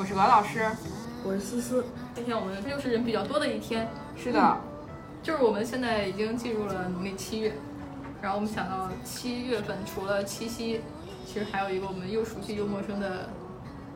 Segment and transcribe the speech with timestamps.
[0.00, 0.66] 我是王老师。
[1.22, 1.84] 我是思思。
[2.14, 3.86] 今天我们又是人比较多的一天，
[4.16, 4.58] 是的，
[5.22, 7.52] 就是我们现在已经进入了农历七月，
[8.22, 10.80] 然后我们想到七月份除了七夕，
[11.26, 13.28] 其实还有一个我们又熟悉又陌生的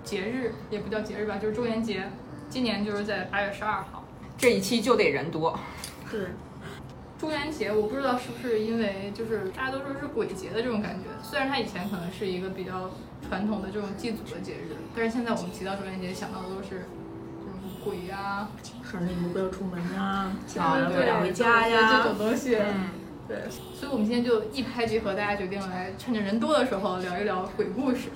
[0.05, 2.07] 节日，也不叫节日吧，就是中元节。
[2.51, 4.05] 今年就是在八月十二号。
[4.37, 5.59] 这一期就得人多。
[6.11, 6.35] 是。
[7.25, 12.91] 中元节，我不知道是不是因为就是大家都说是鬼节的这种感觉，虽然它以前可能是一个比较
[13.27, 16.85] 传统的这种祭祖的节日，但是现在我们提到中元节想到的都是
[17.41, 18.47] 这种鬼呀，
[18.85, 22.57] 生日不要出门呀， 啊要回家呀这种东西。
[22.57, 22.91] 嗯，
[23.27, 28.11] 对，所以我们今天就一拍即合，大家决定来趁着人多的时候聊一聊鬼故事。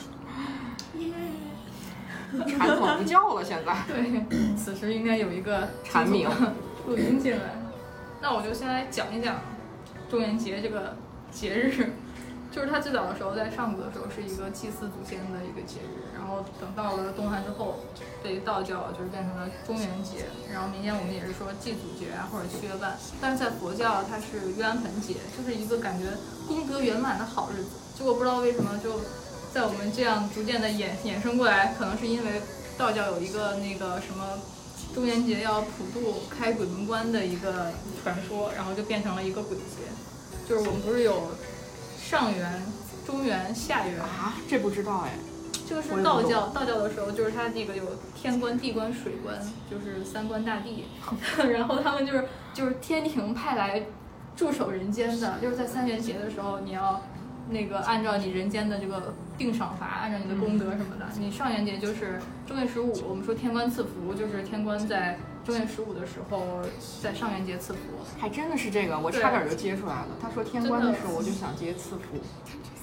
[2.47, 3.75] 馋口不叫了，现在。
[3.89, 4.23] 对，
[4.55, 6.29] 此时应该有一个蝉鸣
[6.87, 7.55] 录音进来。
[8.21, 9.41] 那我就先来讲一讲
[10.11, 10.97] 中元节这个
[11.31, 11.93] 节日，
[12.51, 17.79] 就是它最早的时候在上古的时候是一个祭祀祖先的一个节日，然后等到了东汉之后，
[18.23, 26.11] 被道教就是变成了中元节，然后民间我们也是说祭祖节啊或者七月半，但是在佛教它是盂兰盆节，就是一个感觉
[26.49, 27.71] 功德圆满的好日子。
[27.97, 29.01] 结果不知道为什么就
[29.53, 32.43] 在我们这样逐渐的衍衍生过来，可能是因为
[32.77, 34.39] 道教有一个那个什么。
[34.95, 39.65] 中元节要普渡开鬼门关的一个传说，然后就变成了一个鬼节。
[40.49, 41.29] 就是我们不是有
[42.01, 42.63] 上元、
[43.07, 44.35] 中元、下元啊？
[44.49, 45.13] 这不知道哎。
[45.69, 49.39] 这个是道教，道教的时候就是它那个有天官、地官、水官，
[49.71, 50.87] 就是三官大帝。
[51.53, 53.85] 然后他们就是就是天庭派来
[54.35, 57.03] 驻守人间的，就是在三元节的时候你要。
[57.51, 66.61] 那个按照你人间的这个定赏罚，按照你的功德什么的，你上元节就是正月十五，我们说天官赐福，就是天官在正月十五的时候
[67.03, 67.79] 在上元节赐福，
[68.19, 70.09] 还真的是这个，我差点就接出来了。
[70.21, 72.19] 他说天官的时候，我就想接赐福。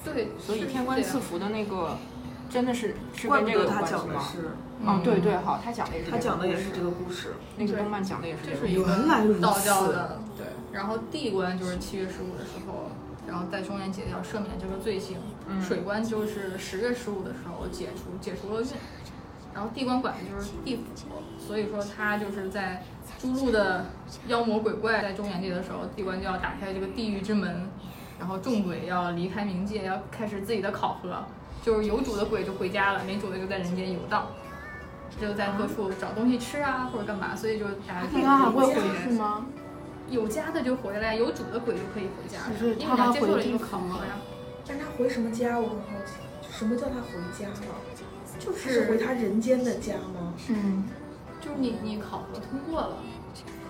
[0.03, 1.97] 对，所以天官赐福的那个
[2.49, 4.31] 真的是是跟这个有关系吗？
[4.83, 8.67] 嗯，对对，好，他讲的也是他讲的也是这个故事，那个动漫讲的也是这是。
[8.73, 9.39] 原来如此。
[9.41, 12.89] 道教的对，然后地官就是七月十五的时候。
[13.27, 15.17] 然后在中元节要赦免这个罪行，
[15.61, 18.67] 水官就是十月十五的时候解除解除了运，
[19.53, 20.83] 然后地官管的就是地府，
[21.39, 22.83] 所以说他就是在
[23.19, 23.85] 诸路的
[24.27, 27.69] 妖魔鬼怪在中元节的时候，地官就要打开这个地狱之门，
[28.19, 31.23] 然后众鬼要离开冥界，要开始自己的考核，
[31.63, 34.27] 就是有主的鬼就回家了，没主的就在人间游荡，
[35.19, 39.45] 就在各处找东西吃啊或者干嘛，所以就大家他还会回去吗？
[40.09, 44.17] 有家的就回来，有主的鬼就可以回家，就是因为他接受了一个考核呀。
[44.67, 45.59] 但他回什么家？
[45.59, 46.13] 我很好奇，
[46.57, 47.75] 什么叫他回家了？
[48.39, 50.33] 就是回他人间的家吗？
[50.49, 50.85] 嗯，
[51.39, 52.97] 就是你你考核通过了，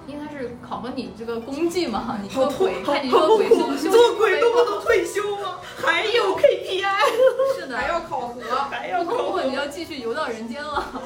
[0.07, 2.17] 因为他是考核你这个功绩嘛。
[2.21, 5.59] 你做鬼，看你做鬼修修做鬼都不能退休吗？
[5.77, 11.01] 还有 KPI，是的，还要考核，还要考核，你要继续游到人间了。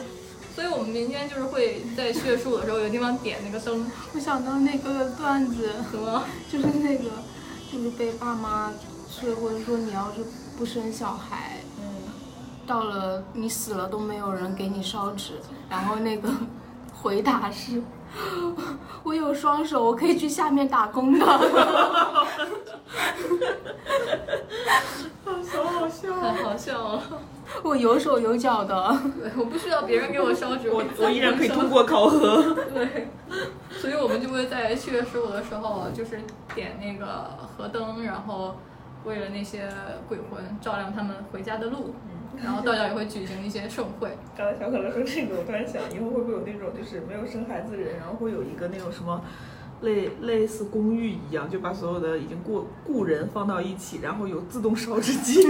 [0.60, 3.90] 所以我们明天就是会在学术的时候有地方点那个灯。
[4.14, 6.22] 我想到那个段子，什么？
[6.52, 7.06] 就是那个，
[7.72, 8.74] 就是被爸妈
[9.10, 10.18] 催婚，说你要是
[10.58, 11.86] 不生小孩，嗯，
[12.68, 15.36] 到了你死了都没有人给你烧纸。
[15.70, 16.30] 然后那个
[16.92, 17.82] 回答是，
[19.04, 21.26] 我有双手，我可以去下面打工的。
[25.26, 27.02] 好好笑，太好笑了。
[27.64, 32.56] 我有手有脚的，对，我不需要别人给我烧纸， 我我依然可以通过考核。
[32.74, 33.08] 对，
[33.72, 36.20] 所以我们就会在七月十五的时候，就是
[36.54, 38.56] 点那个河灯，然后
[39.04, 39.68] 为了那些
[40.08, 41.94] 鬼魂照亮他们回家的路。
[42.42, 44.18] 然后道教也会举行一些盛会。
[44.38, 49.20] 刚才小可乐说这个，我突然想，以后会不会有那种就是没有生孩子的人，然后会有一个那种什么
[49.82, 55.46] 类类似公寓一样，就把所有的已经过故人放到一起，然后有自动烧纸机。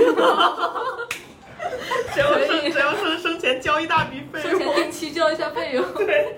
[2.14, 6.36] 只要生只要生生前交一大笔费用，生前定期交一下费用，对，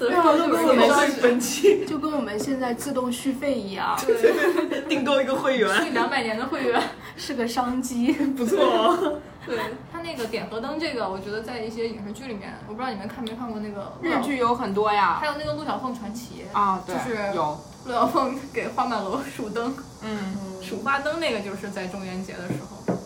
[0.10, 6.80] 然后就自动续分期，就跟我们现在自动续费一样，对， 订购一个会员，续两百年的会员。
[7.14, 8.58] 是个商机，不错。
[8.58, 9.20] 哦。
[9.44, 9.58] 对
[9.92, 22.96] 他那个点和灯这个，我觉得在一些影视剧里面，我不知道你们看没看过那个日剧有很多呀，还有那个陆小凤传奇啊，对，就是有陆小凤给花满楼数灯，嗯，数花灯那个就是在中元节的时候。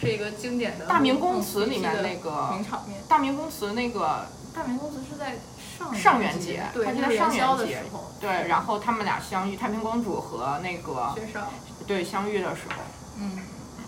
[0.00, 3.00] 是一个经典的大明宫词里面那个名场面。
[3.08, 5.36] 大明宫词那个大明宫词是在
[5.78, 7.82] 上上元节，对，他在上元节。
[8.20, 11.52] 对，然后他们俩相遇，太平公主和那个薛少，
[11.86, 12.74] 对，相遇的时候。
[13.20, 13.38] 嗯，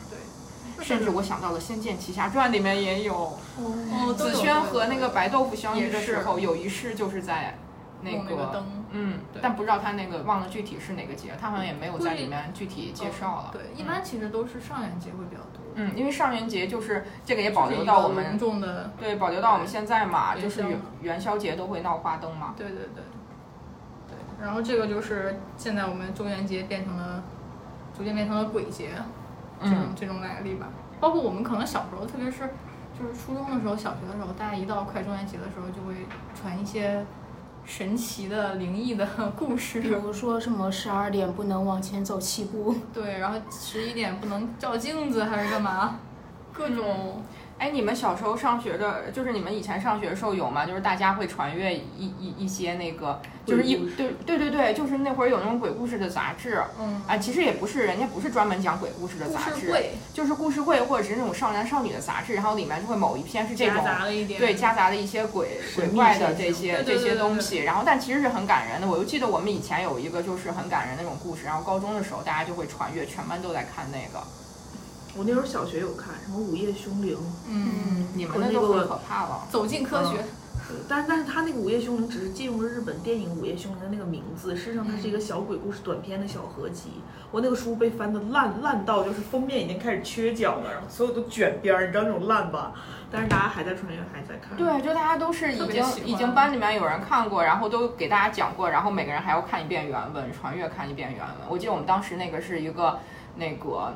[0.08, 0.84] 对。
[0.84, 7.58] 甚至我想到了《仙剑奇侠传》里面也有，哦，紫萱和那个白豆腐相遇的时候，有一世就是在
[8.02, 8.66] 那个灯。
[8.92, 13.50] 嗯对，但不知道他那个忘了具体是哪个节，他好像也没有在里面具体介绍了。
[13.52, 15.62] 对，一般其实都是上元节会比较多。
[15.74, 22.54] 嗯，因为上元节就是这个也保留到我们重的，对保留到我们现在嘛，就是元元宵节都会闹花灯嘛。
[22.56, 23.04] 对对对，
[24.08, 24.16] 对。
[24.44, 27.22] 然后这个就是现在我们中元节变成了，
[27.96, 28.90] 逐渐变成了鬼节，
[29.62, 30.68] 这种、嗯这种来历吧。
[30.98, 32.50] 包括我们可能小时候，特别是
[32.98, 35.94] 就是初中的时候、小学的时候，大家一到快中元节的时候，就会
[36.34, 37.06] 传一些
[37.70, 39.06] 神奇的、灵异的
[39.38, 39.88] 故事比。
[39.90, 46.00] 如说什么十二点不能往前走七步，对，然后十一点不能照镜子还是干嘛？
[46.52, 47.22] 各种
[47.60, 50.64] 哎，你们小时候上学的，就是你们以前上学的时候有吗？
[50.64, 56.64] 就是大家会传阅一一一些那个，就是一对对对对，就是那会儿有那种鬼故事的杂志。
[56.80, 68.88] 嗯，啊，其实也不是，人家不是专门讲鬼故事的杂志，事会就是故事会或者是那种少男少女的杂志，然后里面就会某一篇是这夹种杂了一点对夹杂的一些鬼鬼怪的这些这些东西，然后但其实是很感人的。
[68.88, 74.24] 我就记得我们以前有一个就是很感人那种故事，然后高中的时候大家就会传阅，全班都在看那个。
[75.16, 77.16] 我那时候小学有看什么《午夜凶铃》，
[77.48, 79.46] 嗯，你们和那个那都很可怕了。
[79.50, 80.16] 走进科学。
[80.16, 87.02] 对但但是他那个《午夜凶铃》只是借用了日本电影《午夜凶铃》的那个名字，事实上它是一个小鬼故事短篇的小合集。
[87.32, 92.72] 我那个书被翻的烂烂到，就是封面已经开始缺角了，然后所有都卷边儿，你知道那种烂吧？
[93.10, 94.56] 但是大家还在传阅，还在看。
[94.56, 101.36] 对，就大家都是已经已经班里面有人看过，然后都给大家讲过，然后每个人还要看一遍原文，传阅看一遍原文。
[101.48, 103.00] 我记得我们当时那个是一个
[103.34, 103.92] 那个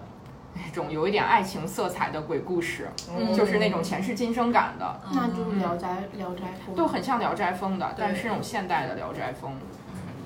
[0.54, 3.34] 那种有一点爱情色彩的鬼故事，嗯。
[3.34, 8.16] 就是那种前世今生感的，那就是聊斋聊斋风，都很像《聊斋风》的，但对。
[8.16, 9.52] 是是那种现代的《聊斋风》。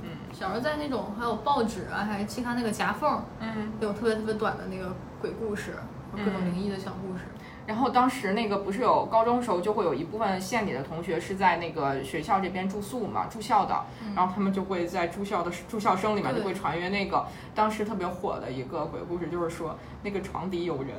[0.02, 0.10] 嗯。
[0.32, 5.74] 小时候在那种还有报纸啊，还有期刊那个夹缝，嗯，有特别特别短的那个鬼故事，
[6.12, 6.52] 各种嗯。
[6.52, 7.24] 灵异的小故事。
[7.68, 13.84] 然后当时那个不是有高中时候就会有一部分县里的同学是在那个学校这边住宿嘛，住校的，
[14.16, 20.96] 然后他们就会在住校的住校生里面就会传阅那个当时特别火的一个鬼故事，就是说那个床底有人，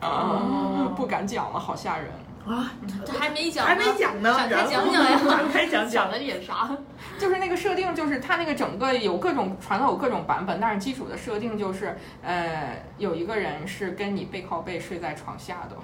[0.00, 2.06] 啊， 不敢讲了，好吓人。
[2.46, 2.70] 啊，
[3.04, 5.20] 这还没讲呢，还没讲呢，展开讲讲呀。
[5.28, 6.08] 展开讲讲。
[6.12, 6.70] 了点啥？
[7.18, 15.76] 就是那个设定，就是它那个整个有各种传统有各种版本，但是基础的设定就是，呃，有一个人是跟你背靠背睡在床下的，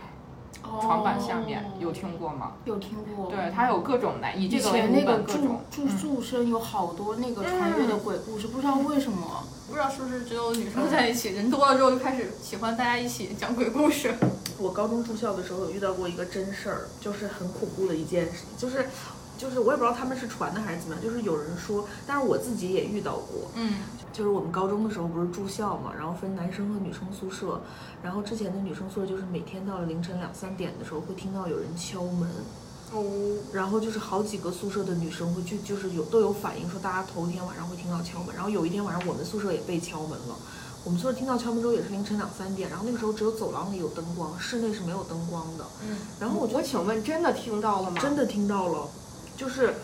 [0.80, 2.52] 床板下面，有听过吗？
[2.64, 3.30] 有听过。
[3.30, 5.60] 对，它有各种难以以这个为前那个，各住种。
[5.70, 9.44] 住宿生有好多那个穿越的鬼故事，不知道为什么。
[9.68, 14.14] 不知道是不是只有女生在一起，人多了之后就开始喜欢大家一起讲鬼故事。
[14.58, 18.86] 我高中住校的时候有遇到过一个真事儿，就是很恐怖的一件事，就是。
[19.38, 23.74] 就是我也不知道他们是传的还是怎么样，就是有人说，但是我自己也遇到过，嗯，
[24.12, 27.60] 就是我们高中的时候不是住校嘛，然后分男生和女生宿舍，
[28.02, 32.28] 然后之前的女生宿舍就是每天到了凌晨两三点的时候会听到有人敲门，
[32.92, 33.02] 哦，
[33.52, 40.36] 然后就是好几个宿舍的女生会去，就是有都有反映说大家头一天晚上会听到敲门，然后有一天晚上我们宿舍也被敲门了，
[40.84, 48.00] 我们宿舍听到敲门之后也是凌晨两三点，然后那个时候只有走廊里有灯光，室内是没有灯光的，嗯，然后我就我请问，真的听到了吗？
[48.00, 48.86] 真的听到了，
[49.36, 49.74] 就是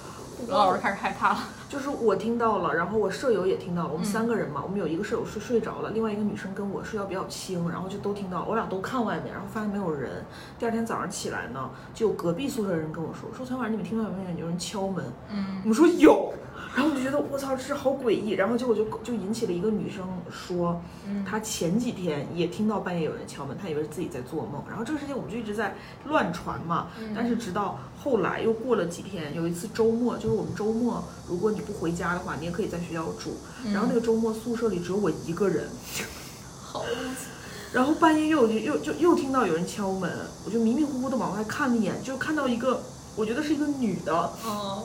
[0.46, 1.38] 刘老师开始害怕了。
[1.68, 10.24] 就是我听到了，然后我舍友也听到了，我们嗯三个人嘛，我们有一个舍友是睡着了，另外一个女生跟我睡觉比较轻，然后就都听到了，我俩都看外面，然后发现没有人。
[10.58, 15.04] 第二天早上起来呢，就有隔壁宿舍的人跟我说，说昨天晚上你们听到有没有有人敲门？
[15.30, 16.32] 嗯，我们说有，
[16.78, 21.24] 然后我就觉得我操，这是好诡异，然后结果就就引起了一个女生说，嗯。
[21.24, 33.36] 她前几天也听到半夜有人敲门，她以为是自己在做梦，然后这个事情我们就一直在乱传嘛，但是直到后来又过了几天，有一次周末，就是我们周末如果你不回家的话，你也可以在学校住，
[33.72, 35.68] 然后那个周末宿舍里只有我一个人，
[36.62, 36.84] 好，
[37.74, 40.08] 然后半夜又有又就又听到有人敲门，
[40.46, 42.80] 我就迷迷糊糊的往外看了一眼，就看到一个，
[43.16, 44.84] 我觉得是一个女的，哦，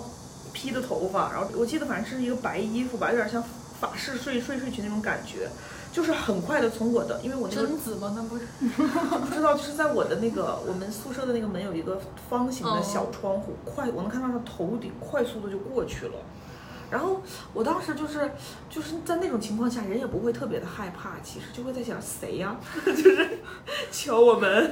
[0.53, 3.43] 披的头发，然后我记得反正是一个白衣服吧，有点像
[3.81, 5.49] 法式睡睡睡裙那种感觉，
[5.91, 8.13] 就是很快的从我的，因为我那个贞子吗？
[8.15, 8.47] 那不是。
[8.55, 16.13] 不知道，就是在我的那个我们宿舍的那个门有一个方形的小窗户，快我能看到他头顶快速的就过去了。
[16.93, 17.19] 然后
[17.55, 18.29] 我当时就是
[18.69, 23.27] 就是在那种情况下，人也不会特别的害怕，其实就会在想谁呀、 就是
[23.91, 24.71] 敲我门，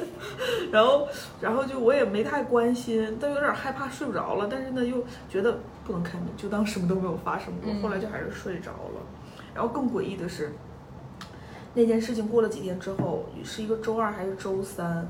[0.71, 1.07] 然后
[1.41, 7.81] 然后就我也没太关心，但有点害怕睡不着了，但是呢又觉得不能开门，就当什么都没有发生过，嗯。
[7.81, 9.01] 后来就还是睡着了。
[9.55, 10.53] 然后更诡异的是，
[11.73, 15.09] 那件事情过了几天之后，是一个周二还是周三，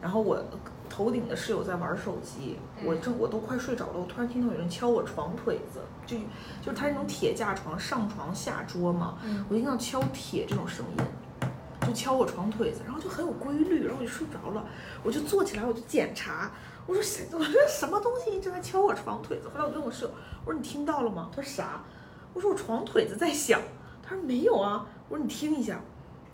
[0.00, 0.40] 然后我
[0.92, 6.18] 头顶的室友在玩手机，我正我都快睡着了，我突然听到有人敲我床腿子，就
[6.60, 11.04] 就是他那种铁架床，上床下桌嘛，嗯我听到敲铁这种声音。
[11.84, 14.64] 就敲我床腿子，然后就很有规律，然后我就睡不着了，
[15.02, 16.48] 我就坐起来，我就检查，
[16.86, 17.26] 我说谁？
[17.32, 19.48] 我说什么东西一直在敲我床腿子？
[19.48, 20.10] 后来我就问我室友，
[20.44, 21.28] 我说你听到了吗？
[21.34, 21.82] 他说啥？
[22.34, 23.60] 我说我床腿子在响。
[24.00, 24.86] 他说没有啊。
[25.08, 25.80] 我说你听一下。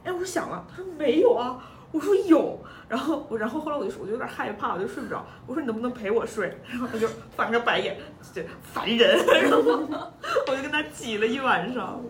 [0.04, 0.66] 哎，我说响了。
[0.68, 1.58] 他说没有啊。
[1.92, 2.58] 我说有。
[2.88, 5.22] 然后我，然后后来我就说，我就有点害怕，我就睡不着。
[5.46, 6.58] 我说你能不能陪我睡？
[6.66, 7.98] 然后他就翻个白眼，
[8.32, 9.18] 就烦人。
[9.42, 9.58] 然后
[10.46, 12.00] 我就跟他挤了一晚上。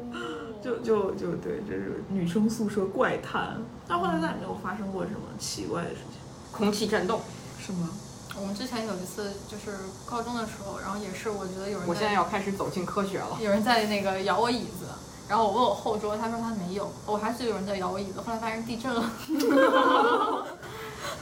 [0.63, 3.61] 就就就对，这是女生宿舍怪谈。
[3.89, 6.21] 但后来再也没有发生过什么奇怪的事情。
[6.53, 7.21] 空气震动
[7.61, 7.91] 是吗？
[8.41, 9.77] 我们之前有一次就是
[10.09, 13.37] 高中的时候，然后也是我觉得有人，我现在要开始走进科学了。
[13.41, 14.87] 有人在那个摇我椅子，
[15.29, 19.05] 然后我问我后桌，他说他没有，我还是有人在摇我椅子，后来发现地震了。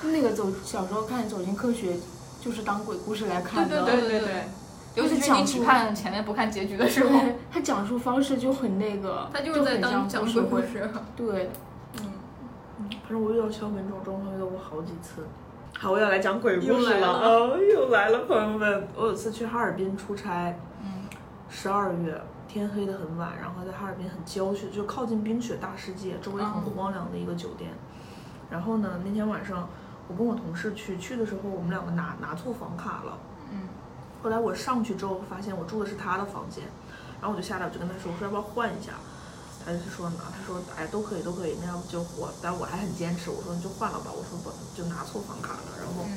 [0.03, 1.95] 那个走小时候看《走进科学》，
[2.41, 3.85] 就是当鬼故事来看的。
[3.85, 4.45] 对对对对。
[4.95, 7.21] 尤其是你只看前面不看结局的时候，
[7.53, 10.91] 他讲述方式就很那个，他就是在当讲鬼故事。
[11.15, 11.51] 对，
[11.99, 12.13] 嗯，
[13.03, 15.27] 反正我遇到敲门这种状况遇到过好几次。
[15.79, 17.09] 好，我要来讲鬼故事了。
[17.09, 18.89] 哦，又来了，朋友们。
[18.97, 21.03] 我有次去哈尔滨出差，嗯，
[21.51, 22.19] 十二月
[22.57, 27.71] 天黑的很晚，然后在哈尔滨很郊区，就靠近冰雪大世界，周围很荒凉的一个酒店。
[28.49, 29.69] 然后呢，那天晚上
[30.09, 33.19] 我跟我同事去，去的时候我们两个拿拿错房卡了。
[33.53, 33.69] 嗯。
[34.23, 36.65] 后来我上去之后，发现我住的是他的房间，
[37.21, 38.93] 然后我就下来，我就跟他说：“我说要不要换一下？”
[39.63, 46.09] 他就说呢，他说：“哎，都可以，都可以，那要不就我。”但我还很坚持，我说：“你就换了吧。”我说：“不，就拿错房卡了。”然后，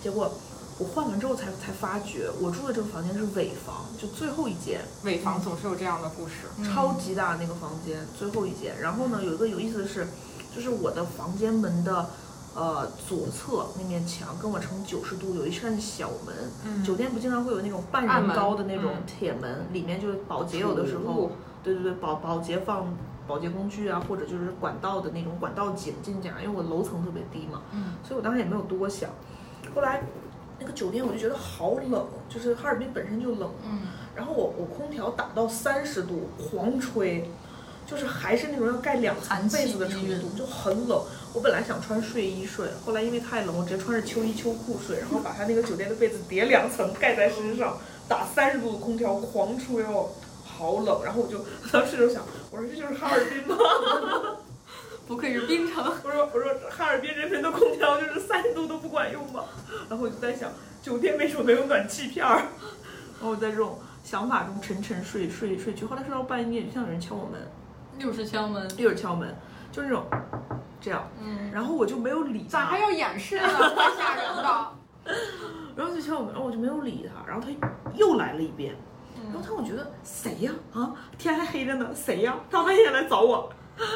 [0.00, 0.32] 结果
[0.78, 4.80] 我换完之后才才发觉，我住的这个房间是尾房，就最后一间。
[5.04, 8.80] 尾房总是有这样的故事，超级大那个房间，最后一间。
[8.80, 10.06] 然后呢，有一个有意思的是，
[10.54, 12.06] 就是我的房间门的。
[12.56, 16.84] 呃，左侧那面墙跟我成九十度，有一扇小门。
[16.84, 21.32] 酒店不经常会有那种半人高的那种铁门，里面就是保洁有的时候，
[21.64, 29.10] 对对对，保保洁放保洁工具啊，或者就是管道的那种管道井进讲，因为我楼层特别低嘛，嗯所以我当时也没有多想。
[29.74, 30.04] 后来
[30.58, 33.50] 那个酒店我就觉得好冷，就是哈尔滨本身就冷，
[34.14, 37.30] 然后我我空调打到三十度狂吹。
[37.86, 41.02] 就是还是那种要盖两层被子的程度，就很冷。
[41.34, 47.76] 我本来想穿睡衣睡，后来因为太冷，我直接穿着秋衣秋裤睡，然后把他那个酒店的被子叠两层盖在身上，
[48.08, 50.08] 打三十度的空调狂吹哦，
[50.42, 51.04] 好冷。
[51.04, 53.54] 然后我就 当时就想，我说这就是哈尔滨吗？
[55.06, 55.84] 不愧是冰城。
[56.04, 59.44] 我说我说哈尔滨人民的空调就是三十度都不管用吗？
[59.88, 60.50] 然后我就在想，
[60.82, 62.36] 酒店为什么没有暖气片儿？
[62.36, 67.40] 然后我在这种想法中沉沉睡睡睡去，后来睡到半夜，就像有人敲我门。
[67.98, 69.32] 又是敲门，又是敲门，
[69.70, 70.04] 就那种
[70.80, 73.46] 这样，嗯，然后我就没有理他，咋还要掩饰呢？
[73.46, 74.68] 太吓人的。
[75.76, 78.74] 然后就敲我门，然后我就没有理他，然后他又来了一遍，
[79.32, 80.52] 然后他我觉得谁呀？
[80.72, 82.36] 啊，天还黑着呢，谁呀？
[82.50, 83.52] 大半夜来找我。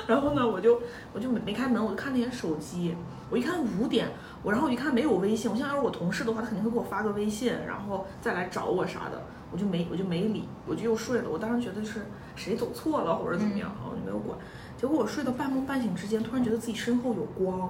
[0.06, 0.80] 然后呢，我就
[1.12, 2.96] 我就没没开门，我就看了一眼手机，
[3.30, 4.08] 我一看五点，
[4.42, 11.28] 我然后我一看没有微信，我想要是我同事的话，他肯定会给我发个微信，然后再来找我啥的，我就没我就没理，我就又睡了。
[11.30, 12.06] 我当时觉得是。
[12.38, 14.38] 谁走错了或者怎么样，我就没有管。
[14.76, 17.68] 结果我睡到半梦半醒之间，突然觉得自己身后有光，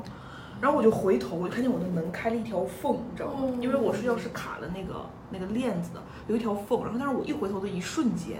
[0.60, 3.48] 然后我就回头，我就看见我的门开了一条缝，你知道吗？
[3.62, 6.82] 因为我睡觉是卡了那个那个链子的，有一条缝。
[6.82, 8.36] 然后但是我一回头的一瞬间，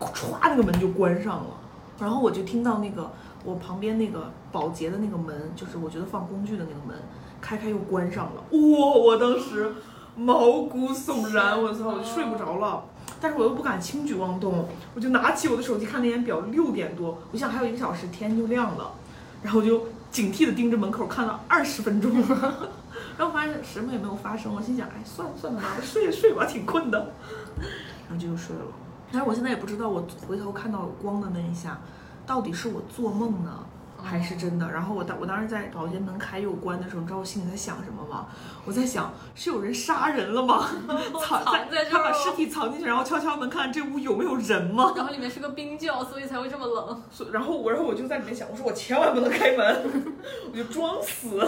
[0.00, 1.50] 歘，那个门就关上了。
[2.00, 3.12] 然后我就听到那个
[3.44, 6.96] 我旁边那个保洁的那个门，就是我觉得放工具的那个门，
[7.40, 8.42] 开开又关上了。
[8.50, 8.94] 哇！
[8.96, 9.72] 我当时
[10.16, 12.84] 毛骨悚然，我操，我睡不着了。
[13.22, 18.92] 但是我又不敢轻举妄动，我就拿起我的手机看了一眼表，六点多，我想还有一个小时天就亮了，
[19.42, 22.10] 然后我就警惕的盯着门口看了二十分钟，
[23.18, 27.12] 然后发现什么也没有发生，我心想，哎，算了算了，睡睡吧，挺困的，
[28.08, 28.62] 然后就又睡了。
[29.12, 31.78] 但是我现在也不知道，我回头看到光的那一下，
[32.26, 33.64] 到底是我做梦呢？
[34.02, 34.70] 还是真的。
[34.70, 38.26] 然后我当我当时在保洁门开又关的时候，你知道我心里在想什么吗？
[38.64, 40.68] 我在想是有人杀人了吗？
[41.22, 44.92] 藏在他把尸体藏进去，然后敲敲门看这屋有没有人吗？
[44.96, 47.02] 然后里面是个冰窖，所以才会这么冷。
[47.32, 49.82] 然后我然后我就在里面想，我说我千万不能开门，
[50.52, 51.38] 我就装死。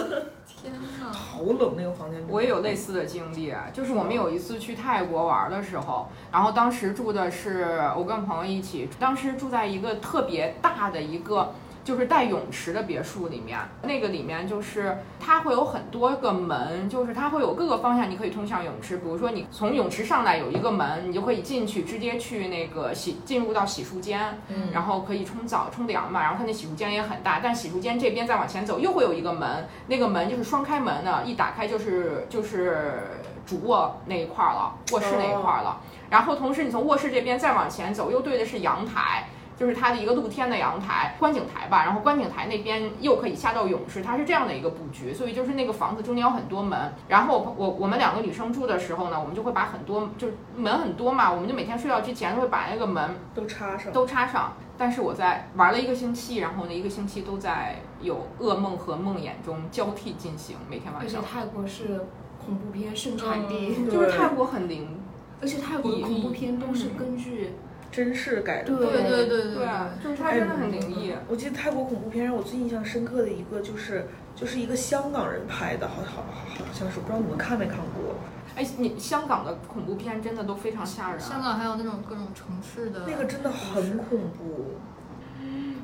[0.45, 2.23] 天哪， 好冷那个房间。
[2.27, 11.53] 我也有类似的经历，就是我们有一次去泰国玩的时候，然后当时住的是我跟朋友一起，当时住在一个特别大的一个。
[11.83, 18.97] 就是带泳池的别墅里面，那个里面就是它会有很多个门，就是它会有各个方向你可以通向泳池。
[18.97, 24.39] 比如说你从泳池上来有一个门，你就可以进去，直接去那个洗进入到洗漱间，
[24.71, 26.21] 然后可以冲澡冲凉嘛。
[26.21, 33.01] 然后它那洗漱间也很大，但洗漱间这边再往前走又会有一个门，那个门就是双开门的，一打开就是就是
[33.45, 35.81] 主卧那一块了，卧室那一块了。
[36.09, 39.27] 然后同时你从卧室这边再往前走，又对的是阳台。
[39.57, 53.91] 就是它的一个露天的阳台，观景台吧，然后观景台那边又可以下到泳池，它是这样的一个布局，所以就是那个房子中间有很多门，然后我我我们两个女生住的时候呢，我们就会把很多就是门很多嘛，我们就每天睡觉之前会把那个门都插上。
[53.93, 54.53] 都插上。
[54.75, 61.29] 但是我在玩了一个星期，然后呢一个星期都在有噩梦和梦魇中交替进行，每天晚上而且。
[61.31, 62.07] 泰国是
[62.43, 64.99] 恐怖片盛产地，嗯就是泰国很灵，
[65.39, 67.53] 而且泰国的恐怖片都是根据
[67.93, 68.75] 真事改的。
[68.75, 69.67] 对对对对对，
[70.03, 71.13] 就是它真的很灵异。
[71.29, 78.15] 我记得泰国恐怖片让我最印象深刻的一个就是就是一个香港人拍的，好好好像是，不知道你们看没看过？
[78.55, 81.19] 哎，你香港的恐怖片真的都非常吓人。
[81.19, 84.75] 香港还有那种各种城市的那个真的很恐怖。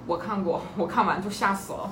[0.06, 1.92] 我看过，我看完就吓死了。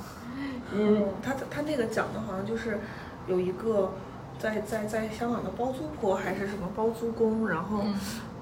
[0.74, 2.80] 嗯，嗯，他他那个讲的好像就是
[3.28, 3.94] 有一个
[4.40, 7.96] 在在在香港的包租婆还是什么包租公，然后嗯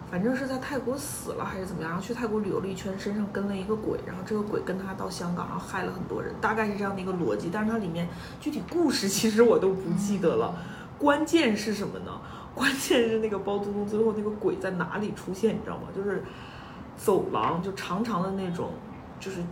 [0.10, 7.50] 反正是在泰国死了还是怎么样，然后去泰国旅游了一圈，身上跟了一个鬼，然后这个鬼跟他到香港，然后害了很多人，大概是这样的一个逻辑。
[7.52, 8.08] 但是它里面
[8.40, 10.56] 具体故事其实我都不记得了。
[10.98, 12.22] 关键是什么呢？
[12.54, 15.90] 关键是那个包租公最后那个鬼在哪里出现，你知道吗？
[15.94, 16.24] 就是
[16.96, 18.72] 走廊，就长长的那种，
[19.20, 19.44] 就是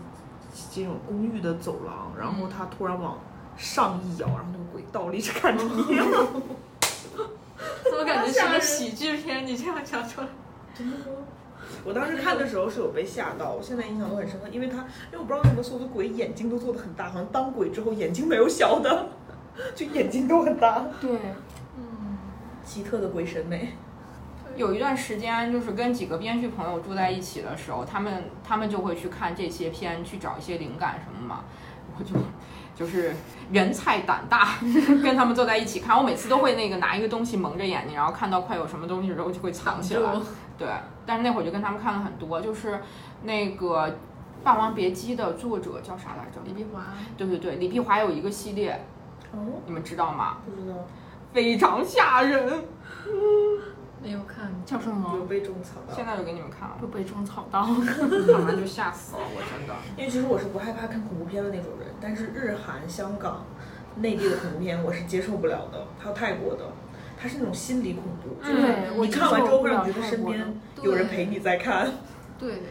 [0.72, 3.18] 这种公寓的走廊，然后他突然往
[3.58, 5.84] 上一摇，然后那个鬼倒立着看着你。
[7.84, 9.46] 怎么感觉是个喜剧片？
[9.46, 10.28] 你这样讲出来？
[11.86, 14.78] 我当时看的时候是有被吓到，我现在印象都很深刻，因为他，
[15.12, 19.08] 因为我不知道为什么所有的鬼眼睛都做的很大，好像当鬼之后眼睛没有小的，
[19.76, 21.12] 就眼睛都很大，对，
[21.78, 22.18] 嗯，
[22.66, 23.74] 奇特的鬼审美。
[24.56, 31.44] 有一段时间，就是跟几个编剧朋友住在一起的时候，他们他们就会去看这些片，去找一些灵感什么嘛。
[31.98, 32.16] 我就
[32.76, 33.14] 就是
[33.52, 34.58] 人菜胆大，
[35.04, 35.98] 跟他们坐在一起看。
[35.98, 40.02] 我每次都会那个拿一个东西蒙着眼睛，然后看到快有什么东西的时候就会藏起来。
[40.58, 40.68] 对，
[41.06, 42.80] 但是那会儿就跟他们看了很多，就是
[43.24, 43.88] 那个
[44.44, 46.40] 《霸王别姬》的作者叫啥来着？
[46.46, 46.84] 李碧华，
[47.18, 48.86] 对对对，李碧华有一个系列，
[49.32, 50.38] 哦，你们知道吗？
[50.46, 50.76] 不知道，
[51.34, 52.64] 非常吓人。
[54.04, 55.26] 没有看，叫什么有？
[55.28, 55.96] 被种草到。
[55.96, 57.64] 现在就给你们看了，会被种草到。
[57.64, 59.74] 看完就吓死了，我真的。
[59.96, 63.46] 因为其实我是不害怕看恐怖片的那种人，但是日韩、香港、
[63.96, 66.66] 内地的恐怖片我是接受不了的，还有泰国的，
[67.24, 71.90] 它是那种心理恐怖，就是你看完之后会让你觉得身边有人陪你在看。
[72.38, 72.62] 对，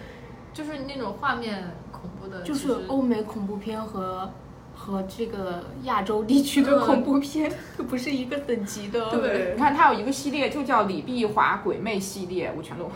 [0.52, 4.30] 就是那种画面恐怖的，就是欧美恐怖片和
[4.74, 9.10] 和这个亚洲地区的恐怖片，就不是一个等级的。
[9.10, 12.90] 对你看，它有一个系列就叫李碧华鬼魅系列，我全都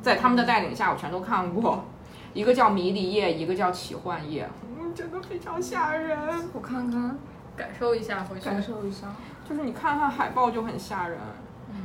[0.00, 1.84] 在他们的带领下，我全都看过。
[2.32, 6.16] 一个叫迷离夜，一个叫奇幻夜，嗯，真的非常吓人。
[6.52, 7.18] 我看看，
[7.56, 8.44] 感受一下回去。
[8.44, 9.12] 感受一下。
[9.52, 11.18] 就是你看看海报就很吓人。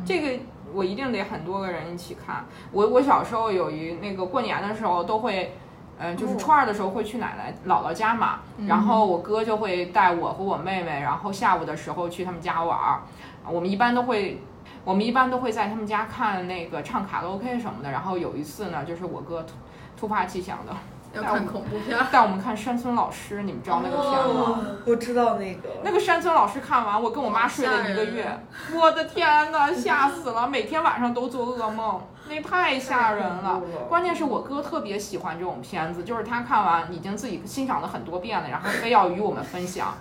[0.05, 2.45] 这个我一定得很多个人一起看。
[2.71, 5.53] 我我小时候有一那个过年的时候都会，
[5.99, 13.01] 嗯、就是初二的时候会去奶奶姥姥家嘛，然后我哥就会带我和我妹妹，然后下午的时候去他们家玩儿。
[13.45, 14.41] 我们一般都会。
[14.83, 19.53] 我们一般都会在他们家看那个唱卡拉 OK 什么的，然后有一次呢，就是我哥突
[19.97, 20.73] 突发奇想的
[21.13, 24.19] 要看恐怖片，带我们看山村老师，你们知道那个片吗？
[24.25, 25.69] 哦，我知道那个。
[25.83, 28.39] 那个山村老师看完，我跟我妈睡了一个月，
[28.75, 30.47] 我的天呐，吓死了！
[30.47, 33.61] 每天晚上都做噩梦，那太吓人了。
[33.89, 39.93] 关键是我哥特别喜欢这种片子，就是他看完已经自己欣赏了很多遍了，然后非要与我们分享。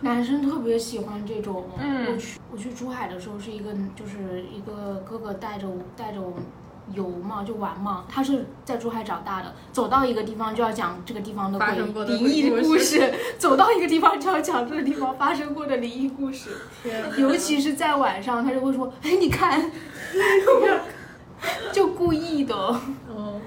[0.00, 1.64] 男生特别喜欢这种。
[1.78, 6.34] 嗯我去我去珠海的时候，是一个就是一个哥哥带着我带着我
[6.92, 8.04] 游嘛，就玩嘛。
[8.08, 11.58] 他是在珠海长大的，走到一个地方就要讲这个地方的
[12.06, 16.50] 灵异故故事，走到一个地方就要讲这个地方发生过的灵异故事。
[17.18, 19.70] 尤其是在晚上，他就会说：“哎，你看，
[21.72, 22.54] 就故意的，
[23.08, 23.40] 嗯，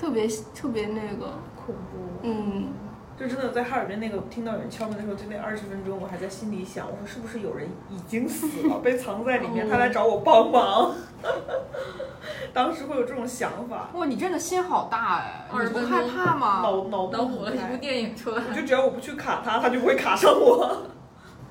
[0.00, 1.98] 特别特别那个，恐怖。
[2.22, 2.68] 嗯，
[3.20, 10.94] 就真的在哈尔滨那个听到有人敲门的时候，就那二十分钟，我还在心里想，我说是不是有人已经死了，被藏在里面，他来找我帮忙。
[12.54, 15.46] 当时会有这种想法，哇，你真的心好大哎！
[15.52, 16.62] 你不害怕吗？
[16.62, 17.76] 脑脑补脑补了一部。
[17.76, 20.86] 电影出来，我就只要我不去卡他，他就不会卡上我。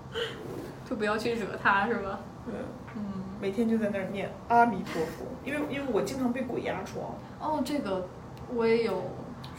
[0.90, 2.20] 就不要去惹他，是吧？
[2.48, 2.56] 对，
[2.96, 3.04] 嗯，
[3.40, 8.08] 每天就在那儿念阿弥陀佛，因为因为我经常被鬼压床，哦，这个
[8.56, 9.04] 我也有，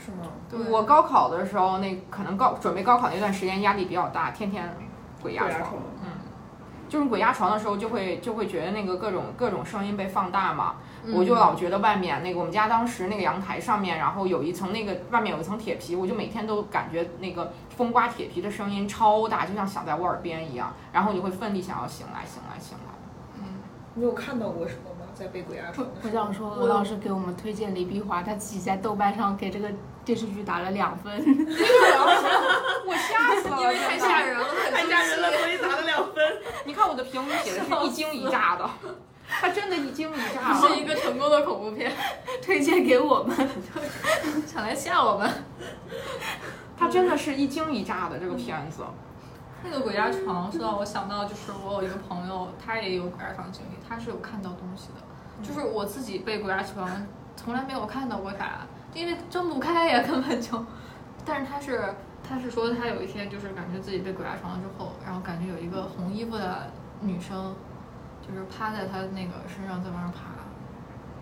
[0.02, 0.28] 是吗？
[0.48, 4.74] 对，我高考的时候，那可能高准备高考那段时间压力比较大，天天
[5.22, 5.74] 鬼压床。
[6.02, 6.10] 嗯。
[6.88, 22.92] 就是鬼压床的时候，就会就会觉得那个各种各种声音被放大嘛，嗯我就老觉得外面那个我们家当时那个阳台上面，然后有一层那个外面有一层铁皮，我就每天都感觉那个风刮铁皮的声音超大，就像响在我耳边一样，然后你会奋力想要醒来，醒来，醒来。
[23.38, 23.44] 嗯
[23.94, 24.99] 你有看到过什么吗？
[25.14, 25.86] 在被鬼压床。
[26.02, 29.70] 我想说，吴老师给我们推荐李碧华，他自己在豆瓣上给这个
[30.04, 31.12] 电视剧打了两分。
[32.86, 36.24] 我吓死了， 因为太吓人了，太吓人了，所以打了两分。
[36.64, 38.68] 你看我的评语写的是一惊一乍的，
[39.28, 40.54] 他真的一惊一乍。
[40.54, 41.92] 是一个成功的恐怖片，
[42.42, 43.36] 推荐给我们，
[44.46, 45.30] 想来吓我们。
[46.78, 48.82] 他真的是一惊一乍的这个片子。
[49.62, 55.00] 那个鬼压床，说到我想到就是我有一个朋友，他也有鬼压床经历，他是有看到东西的。
[55.42, 56.88] 就是我自己被鬼压床，
[57.36, 60.64] 从来没有看到过啥，因为睁不开呀， 根本就。
[61.24, 61.94] 但是他是
[62.26, 66.70] 他是说他有一天就是感觉自己被鬼压床了之后，然后感觉有一个红衣服的
[67.00, 67.54] 女生，
[68.26, 70.20] 就是趴在他那个身上在往上爬，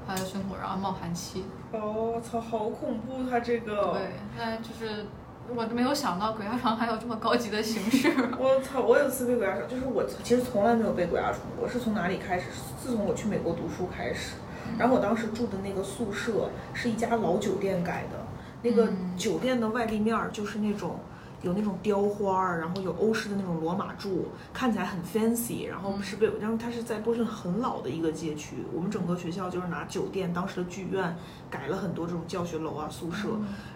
[0.07, 1.44] 趴在胸口，然后冒寒气。
[1.72, 3.29] 哦，我操，好恐怖！
[3.29, 3.92] 他这个。
[3.92, 5.07] 对，那就是
[5.55, 8.09] 我都没有想到鬼压床还有这么高级的形式。
[8.39, 8.81] 我操！
[8.83, 12.47] 我有次被鬼压床，就是我其实从来没有被鬼压床过，是从哪里开始？
[12.83, 14.37] 自从我去美国读书开始，
[14.79, 18.19] 然后我当时住的那个宿舍是一家老酒店改的，
[18.63, 21.01] 那个酒店的外立面儿就是那种。
[21.42, 25.68] 有那种雕花儿，然后有欧式的那种罗马柱，看起来很 fancy。
[25.68, 28.57] 然后是被，然后它是在波士顿很老的一个街区。
[28.74, 31.16] 我们整个学校就是拿酒店当时的剧院
[31.48, 33.29] 改了很多这种教学楼啊、宿舍。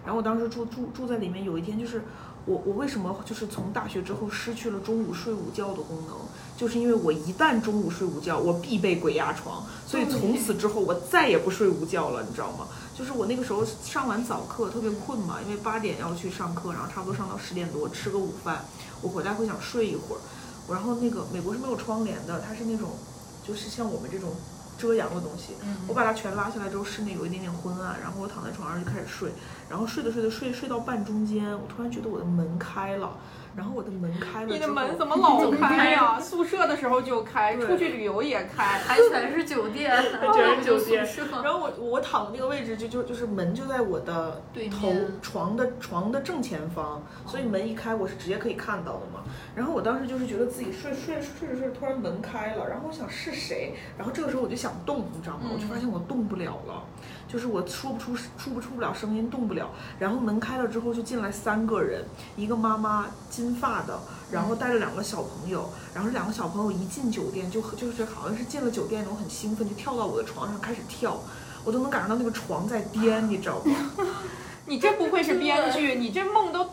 [0.04, 2.02] 然后我当时住住住在里面，有一天就是
[2.44, 6.16] 我我为什么就是从大学之后失去了中午睡午觉的功能，
[6.62, 12.68] 就是因为我一旦中午睡午觉，我必被鬼压床，所以从此之后我再也不睡午觉了，你知道吗？
[12.96, 18.64] 就是我那个时候上完早课特别困嘛，因为八点要去上课，然后差不多上到十点多吃个午饭，
[19.00, 20.20] 我回来会想睡一会儿。
[20.70, 22.90] 然后那个美国是没有窗帘的，它是那种
[23.44, 24.30] 就是像我们这种
[24.78, 25.54] 遮阳的东西。
[25.88, 29.32] 我把它全拉下来之后，室内有一点点昏暗，然后我躺在床上就开始睡，
[29.68, 33.18] 然后睡着睡着睡睡到半中间，我突然觉得我的门开了。
[33.54, 36.18] 然后我的门开了，你的门怎么老开呀？
[36.18, 39.92] 宿舍的时候就开，出去旅游也开， 还全是酒店，
[40.32, 41.06] 全是酒店。
[41.44, 49.22] 然后我我躺的那个位置就就就是门就在我的头床的床的正前方，所以门一开我是直接可以看到的嘛。
[49.54, 53.74] 然后我当时就是觉得自己睡睡睡着睡着，突然门开了，然后我想是谁？
[53.98, 55.50] 然后这个时候我就想动，你知道吗？
[55.52, 56.82] 我就发现我动不了了。
[57.28, 59.70] 就是我说不出出不出不了声音，动不了。
[59.98, 62.04] 然后门开了之后就进来三个人，
[62.36, 63.98] 一个妈妈金发的，
[64.30, 65.70] 然后带着两个小朋友。
[65.94, 71.20] 然后这两个小朋友一进酒店就就是好像是进了酒店那种很兴奋，就跳到我的床上开始跳，
[71.64, 73.74] 我都能感受到那个床在颠，你知道吗？
[74.66, 76.70] 你真不愧是编剧，你这梦都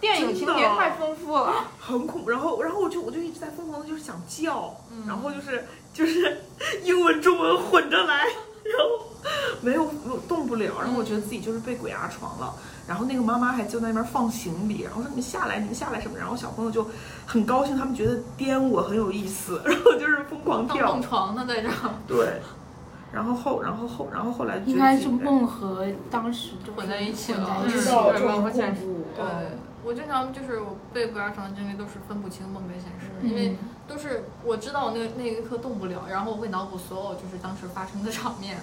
[0.00, 2.30] 电影情节太丰富了，很恐怖。
[2.30, 6.42] 然后然后我就我就一直在疯狂的就是想叫，然后就是就是
[6.84, 9.09] 英文中文混着来，然后。
[9.60, 9.86] 没有，
[10.28, 10.74] 动不了。
[10.80, 12.54] 然后我觉得自己就是被鬼压床了。
[12.88, 16.18] 然后那个妈妈还就在那边放行李，然后说你们下来，你们下来什么？
[16.18, 16.86] 然后小朋友就
[17.26, 20.92] 很高兴，他们觉得颠我很有意思， 然后就是疯狂跳。
[20.92, 21.68] 蹦床呢，在这。
[22.06, 22.40] 对。
[23.12, 27.64] 然后后，然后后，然后后来应该是梦和当时就混在一起了。
[27.68, 29.04] 知道这么恐怖。
[29.16, 29.24] 对，
[29.82, 33.56] 我经常就是我被鬼压床的经历都是分不清梦跟现实，因为
[33.88, 38.58] 都是我知道我那那一刻动不了，然后我会脑补所有就是当时发生的场面。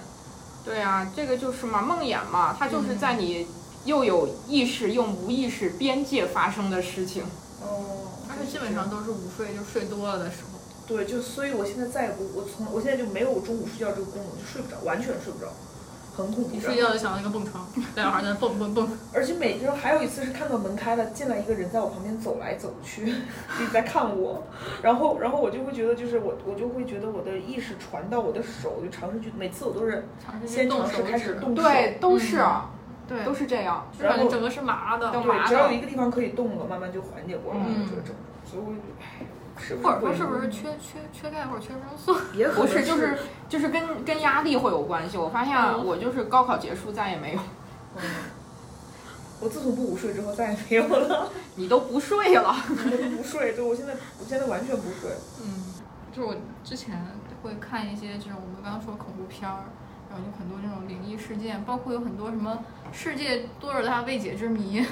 [0.64, 3.46] 对啊，这个就是嘛，梦魇嘛，它就是在你
[3.84, 7.22] 又有意识又无意识边界发生的事情。
[7.62, 10.58] 哦，而且基本上都是午睡，就睡多了的时候。
[10.86, 15.52] 对，就所以我现在再也不，我从我现在就没有中午睡觉这个功能，就睡不着，完全睡不着。
[16.24, 16.50] 很恐怖。
[16.52, 18.88] 你睡觉就想到那个蹦床，两小孩在那蹦蹦蹦。
[19.14, 24.42] 而且每天还有一次是看到门开了，进来一个人在我旁边走来走去，一直在看我。
[24.82, 29.32] 然后，然后我就会觉得，就是我，我就会觉得我的意识传到我的手，就尝试去。
[29.36, 30.06] 每次我都是
[30.46, 31.62] 先尝试开始动手。
[31.62, 32.42] 对，都是，
[33.06, 33.86] 对，都是这样。
[33.98, 37.66] 然后整个是麻的，对，只要有一个地方可以动了，慢慢就缓解过来了。
[37.88, 39.24] 这个症状，所以我唉。
[39.82, 42.14] 或者说是不是缺缺缺钙或者缺维生素？
[42.54, 43.18] 不是，就是
[43.48, 45.16] 就是跟跟压力会有关系。
[45.18, 47.40] 我发现我就是高考结束再也没有。
[47.96, 48.02] 嗯，
[49.40, 51.30] 我自从不午睡之后再也没有了。
[51.56, 52.54] 你都不睡了？
[52.68, 55.10] 我都不睡，对我现在我现在完全不睡。
[55.42, 55.64] 嗯，
[56.12, 57.04] 就是我之前
[57.42, 59.64] 会看一些这种我们刚刚说恐怖片儿，
[60.10, 62.58] 然后有很多这种灵异事件，包括有很多什么
[62.92, 64.84] 世界多少大未解之谜。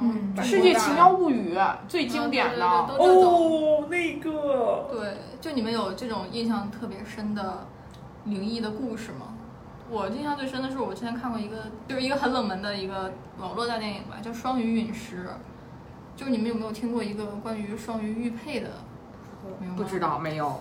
[0.00, 1.54] 嗯，《世界奇妙物语》
[1.86, 7.66] 最经典的哦，那个对，就你们有这种印象特别深的
[8.24, 9.34] 灵异的故事吗？
[9.90, 11.56] 我印象最深的是我之前看过一个，
[11.88, 15.24] 就是一个很冷门的一个网络大电影吧，叫《双鱼陨石》。
[16.16, 18.68] 就是你们有没有听过一个关于双鱼玉佩的？
[19.76, 20.60] 不知道，没有。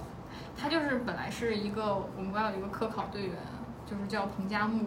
[0.57, 3.33] 他就是本来是一个我们班有一个科考队员，
[3.85, 4.85] 就是叫彭加木。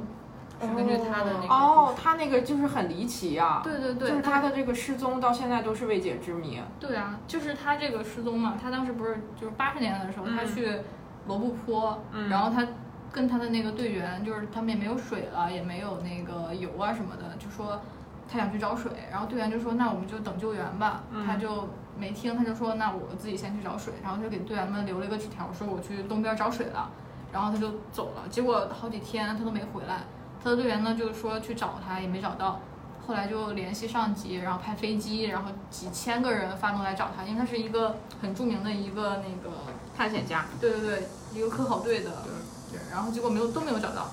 [0.69, 3.61] 根据他的那个哦，他那个就是很离奇啊。
[3.63, 6.61] 对对对，就是他的这个失踪到现在都是未解之谜。
[6.81, 10.81] 对啊，就是他这个失踪嘛，他当时不是就是八十年代的时候，他去
[11.27, 12.67] 罗布泊，然后他
[13.13, 17.81] 跟他的那个队员，就是他们也没有水了，也没有那个油啊什么的，就说
[18.31, 21.27] 他想去找水，然后队员就说那我们就等救援吧，嗯。
[21.27, 26.91] 他就没听，他就说那我自己先去找水，然后就给队员们留了一个纸条，说我去东边找水了，
[27.31, 30.05] 然后他就走了，结果好几天他都没回来，
[30.43, 32.61] 他的队员呢就是说去找他也没找到。
[33.05, 39.57] 后来就联系上级，然后派飞机，然后几千个人发动来找他，因为他是一个很著名的一个那个
[39.97, 42.11] 探险家，对对对，一个科考队的
[42.71, 44.09] 对，然后结果没有都没有找到，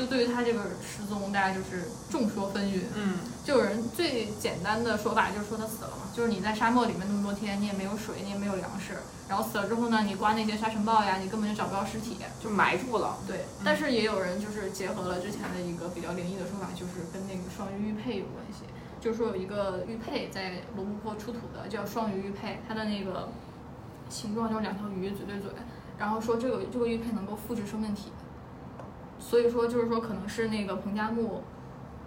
[0.00, 2.80] 就对于他这个失踪，大家就是众说纷纭。
[2.96, 8.94] 嗯，就有人最简单的说法就是说他死了嘛，就是你在沙漠里面那么多天，你也没有水，你也没有粮食，
[9.28, 12.16] 然后死了之后呢，你刮那些沙尘暴呀，你根本就找不到尸体。
[12.42, 13.18] 就埋住了。
[13.26, 18.64] 对，但是也有人就是结合了之前的一个比较灵异的说法，就是跟那个双鱼玉佩有关系。
[18.98, 23.28] 就是说有一个玉佩在罗布泊出土的，叫双鱼玉佩，它的那个
[24.08, 25.50] 形状就是两条鱼嘴对嘴，
[25.98, 28.10] 然后说这个这个玉佩能够复制生命体，
[29.20, 31.42] 所以说就是说可能是那个彭加木，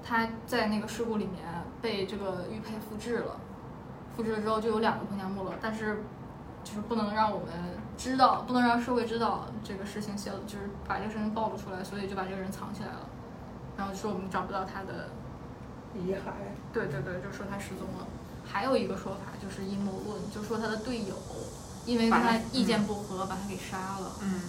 [0.04, 1.44] 他在那个事故里面
[1.82, 3.38] 被这个玉佩复制了，
[4.16, 6.04] 复制了之后就有两个彭加木了，但是
[6.64, 7.48] 就是不能让我们
[7.98, 13.08] 知道，不能让社会知道这个事情泄露，就是把这个事情暴露出来，所以就把这个人藏起来了，
[13.78, 15.10] 然后说我们找不到他的，
[15.94, 16.34] 遗骸。
[16.74, 18.08] 对对对，就说他失踪了。
[18.46, 21.16] 还有一个说法就是阴谋论，就说他的队友
[21.86, 24.12] 因为跟他他意见不合，把他给杀了。
[24.22, 24.42] 嗯，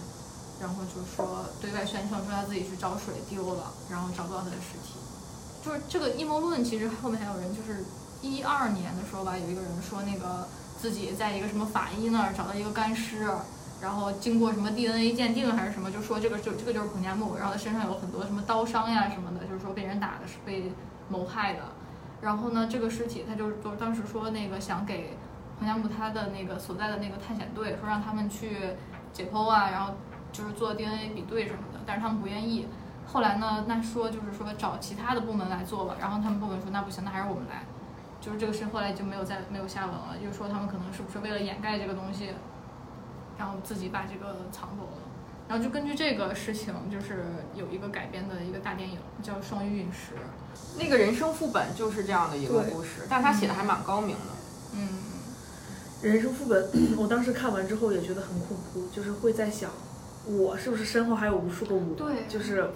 [0.59, 4.95] 然后就说对外宣称说他自己去找水丢了，然后找不到他的尸体。
[5.63, 7.83] 就是这个阴谋论，其实后面还有人就是
[8.21, 10.47] 一二年的时候吧，有一个人说那个
[10.79, 13.27] 自己在一个什么法医那儿找到一个干尸，
[13.81, 20.71] 然后经过什么 DNA 鉴定还是什么，就说这个就这个就是彭加木，然后他身上有很多什么刀伤呀什么的，就是说被人打的是被
[21.09, 21.61] 谋害的。
[22.21, 25.17] 然后呢，这个尸体他就就当时说那个想给
[25.59, 28.57] 彭加木他的那个所在的那个探险队说让他们去
[29.11, 29.93] 解剖啊，然后
[30.35, 32.67] 就是做 DNA 比对什么的，但是他们不愿意。
[33.07, 37.63] 后来呢，那说就是说找其他的部门来做吧，然后他们部门说那不行，那还是我们来。
[38.19, 42.31] 就是这个事后来就没有再没有下文了，就是说他们可能是不是为了掩盖这个东西，
[43.37, 44.97] 然后自己把这个藏走了。
[45.47, 50.15] 然后就根据这个事情，就是有一个改编的一个大电影叫《双鱼陨石》。
[50.79, 54.33] 那个人生副本就是这样的一个故事，但他写的还蛮高明的。
[54.73, 54.89] 嗯，
[56.01, 56.67] 人生副本，
[56.97, 59.69] 我当时看完之后也觉得很恐怖，就是会在想，
[60.27, 61.95] 我是不是身后还有无数个我？
[61.95, 62.71] 对就是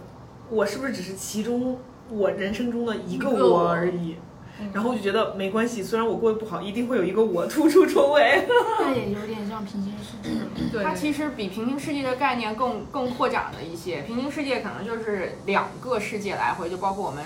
[0.49, 4.15] 我是不是只是其中我人生中的一个我我而已？
[4.15, 8.45] 嗯然后我就觉得没关系，虽然我过得不好，一定会有一个我突出重围。
[8.81, 10.35] 那也有点像平行世界。
[10.69, 14.01] 对，它其实比平行世界的概念更更扩展了一些。
[14.01, 17.23] 平行世界可能就是两个世界来回，就包括我们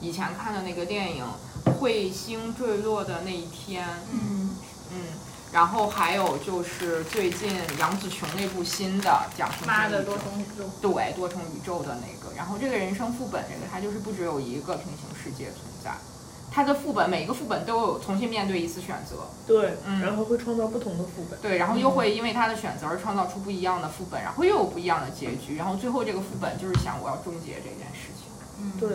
[0.00, 1.24] 以前看的那个电影
[1.80, 4.50] 《彗星坠落的那一天》，嗯，
[4.92, 4.98] 嗯，
[5.52, 10.64] 然后还有就是最近杨紫琼那部新的讲平妈的行宇宙多重宇宙。
[10.80, 15.92] 对多重宇宙的那个，然后这个人生副本这个它就是不只有一个平行世界存在，
[16.50, 21.38] 它的副本每一个副本都有重新面对一次选择，对，嗯然后会创造不同的副本。
[21.40, 28.32] 对，然后又会因为他的选择而创造出不一样的副本，然后又有不一样的结局，然后最后这个副本就是想我要终结这件事情。
[28.58, 28.88] 嗯，对，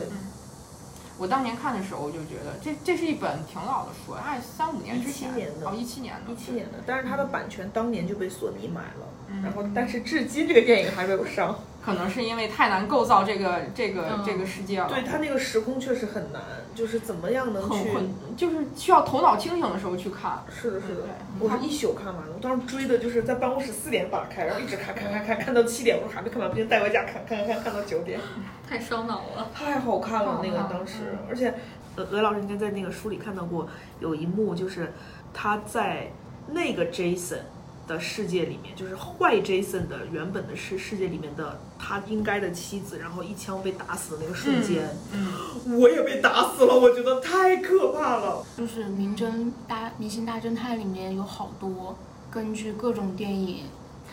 [1.17, 11.57] 我当年看的时候，我就觉得这这是一本挺老的书，大概三五年之前，17年的哦，一七年的，一七年的，但是它的版权当年就被索尼买了，嗯然后但是至今这个电影还没有上。
[11.87, 16.41] 可能是因为太难构造这个这个、嗯这个世界了，对，它那个时空确实很难，
[16.75, 17.69] 就是怎么样能去？
[17.69, 20.43] 很混，就是需要头脑清醒的时候去看。
[20.53, 22.33] 是的，是的对，我是一宿看完了。
[22.35, 28.19] 我当时追的就是在办公室四点打开，然后一直看看看看看到七点，我说还没看完，不行带回家看看看看看到九点。
[28.67, 29.49] 太烧脑了。
[29.55, 31.53] 太好看了，那个当时，而且
[31.95, 33.65] 呃，韦老师应该在那个书里看到过，
[34.01, 34.91] 有一幕就是
[35.33, 36.11] 他在
[36.49, 37.39] 那个 Jason
[37.87, 48.45] 的世界里面，就是坏 Jason 的原本的世世界里面的他应该的妻子，然后一枪被打死的那个瞬间，嗯，我也被打死了，我觉得太可怕了。
[48.57, 51.97] 就是《名侦大明星大侦探》里面有好多
[52.29, 53.63] 根据各种电影、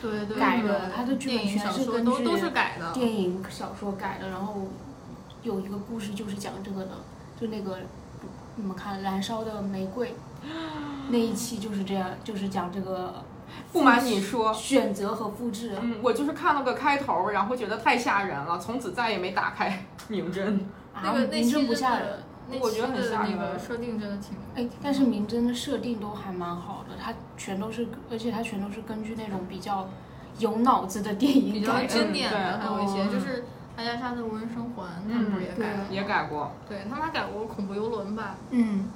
[0.00, 2.92] 对对改的他的剧本全小是根据说都都是改的。
[2.92, 4.68] 电影、小说改的，然后
[5.42, 6.92] 有一个故事就是讲这个的，
[7.40, 7.78] 就那个
[8.54, 10.08] 你们看《燃烧的玫瑰》
[11.08, 13.22] 那一期就是这样，就是讲这个
[13.72, 15.72] 不瞒你说，选择和复制。
[15.80, 20.59] 嗯，我就是看了个开头，然后觉得太吓人了，从此再也没打开 名侦。
[21.02, 24.37] 那个那名侦不吓人，，那我觉得很吓人那个设定真的挺。
[24.54, 29.88] 哎，但是名侦的设定都还蛮好的，它全都是，而且它全都是根据那种比较
[30.38, 31.87] 有脑子的电比较影改的。
[31.88, 33.44] 经典的，还有一些哦就是
[33.76, 35.85] 阿加莎的《无人生还》，他们不是也改了？
[35.90, 36.52] 也改过。
[36.68, 38.37] 对他们还改过《恐怖游轮》吧？
[38.50, 38.88] 嗯，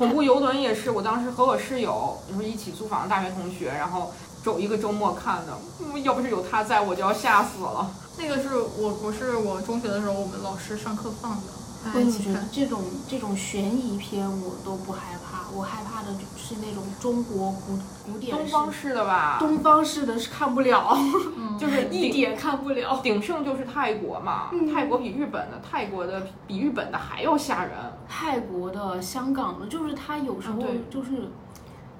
[0.00, 4.10] 恐怖游轮也是，我当时和我室友就是一起租房的大学同学，然后
[4.42, 7.90] 周一个周末看的，嗯要不是有他在，我就要吓死了。
[8.16, 11.52] 那个是我我是我中学的时候我们老师上课放的，
[11.94, 12.42] 我也觉得。
[12.50, 17.78] 这种这种悬疑片我都不害怕，我害怕的就是那种中国古
[18.12, 20.96] 古典东方式的吧，东方式的是看不了，
[21.36, 23.00] 嗯 就是一点看不了。
[23.02, 27.72] 鼎盛就是泰国嘛，嗯泰国比日本的泰国的比日本的还要吓人。
[28.08, 30.60] 泰国的、香港的，就是它有时候
[30.90, 31.28] 就是，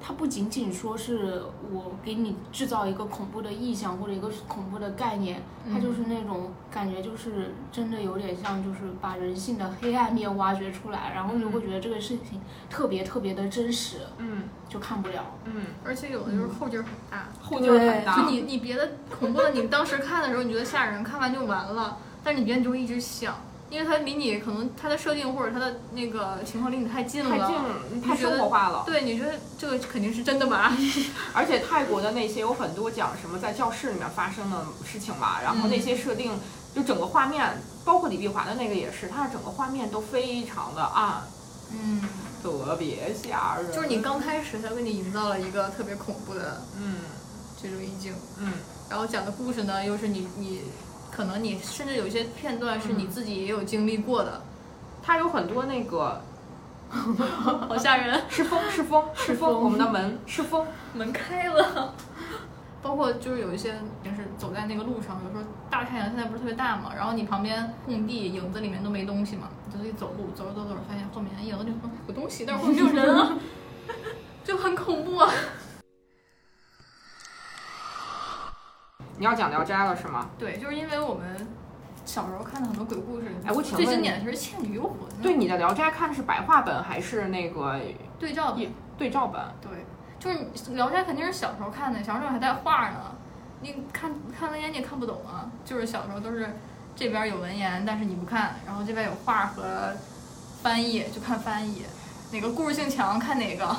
[0.03, 15.35] 它不仅仅说是我给你制造一个恐怖的意象或者一个恐怖的概念，它嗯就是那种感觉，就是真的有点像，就是把人性的黑暗面挖掘出来，然后就会觉得这个事情特别特别的真实，嗯就看不了。
[15.45, 18.17] 嗯，而且有的就是后劲儿很大，后劲儿很大。
[18.17, 23.35] 就你你别的恐怖的，你当时看的时候你觉得吓人，看完就完了，但是你别的你就会一直想，
[23.71, 28.83] 因为它离你可能它的设定或者它的那个情况离你太近了，太近，太生活化了。
[28.85, 30.77] 对，你觉得这个肯定是真的吧？
[31.33, 36.33] 而且泰国的那些有很多讲什么在教室里面发生的事情嘛，然后那些设定
[36.75, 41.23] 就整个画面，包括李碧华的那个也是，它的整个画面都非常的暗，
[41.73, 42.03] 嗯，
[42.43, 43.73] 特别吓人。
[43.73, 46.97] 就是你刚开始他给你营造了一个特别恐怖的嗯
[47.63, 48.53] 这种意境，嗯
[48.89, 50.63] 然后讲的故事呢又是你你
[51.11, 54.43] 可能你甚至有一些片段是你自己也有经历过的，
[55.03, 56.23] 它有很多那个
[56.91, 60.67] 好吓人，是风是风是风，我们的门是风。
[60.95, 61.95] 门开了。
[62.83, 73.37] 包括就是有一些平时走在那个路上，有时候大太阳现在不是特别大嘛，然后你旁边空地影子里面都没东西嘛，你就自己走路，走着走着发现后面影子里面有东西，但是后面没有人啊，
[74.43, 75.31] 就很恐怖啊。
[79.21, 80.31] 你要讲《聊斋》了是吗？
[80.39, 81.47] 对，就是因为我们
[82.07, 87.79] 小时候看的很多鬼故事，哎我请问最经典的就是《倩女幽魂》，对，你的《聊斋》看的是白话本还是那个
[88.19, 89.43] 对照本对照本？
[89.61, 89.85] 对，
[90.19, 93.15] 就是《聊斋》肯定是小时候看的，小时候还带画呢，
[93.61, 95.53] 你看看文言你也看不懂啊。
[95.67, 96.57] 就是小时候都是
[96.97, 99.93] 这边有文言，但是你不看，然后这边有画和
[100.63, 101.83] 翻译就看翻译，
[102.33, 103.77] 哪个故事性强看哪个。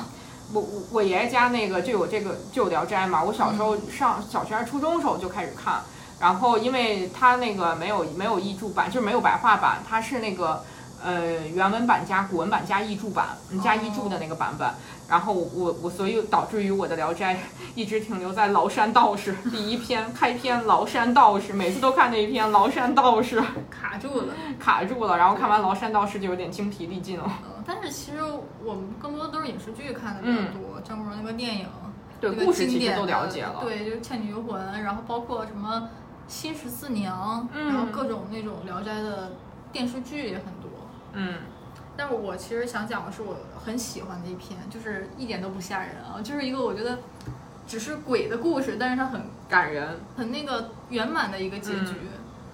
[0.52, 5.80] 我我我爷爷家那个就有这个就有《聊斋》嘛，我小时候上小学还是初中的时候就开始看，
[6.20, 10.62] 然后因为它那个没有没有译注版，就是没有白话版，它是那个
[11.02, 13.28] 呃原文版加古文版加译注版
[13.64, 14.68] 加译注的那个版本，
[15.08, 17.34] 然后我我所以导致于我的《聊斋》
[17.74, 23.42] 一直停留在崂山道士第一篇开篇崂山道士，每次都看那一篇崂山道士。
[23.70, 27.24] 卡住了，卡住了，然后看完崂山道士就有点精疲力尽了。
[27.44, 28.18] 呃，但是其实
[28.64, 31.66] 我们更多的都是影视剧看的比较多，张国荣那个电影，
[32.20, 35.76] 对故事其实都了解了，对，就是《倩女幽魂》，然后包括什么
[36.26, 39.32] 《新十四娘》嗯然后各种那种《聊斋》的
[39.72, 40.70] 电视剧也很多。
[41.14, 41.34] 嗯
[42.02, 46.98] 但是我其实想讲的是我很喜欢的一篇，就是一点都不吓人啊，就是一个我觉得
[47.64, 51.94] 只是鬼的故事，但是它很感人，很那个圆满的一个结局。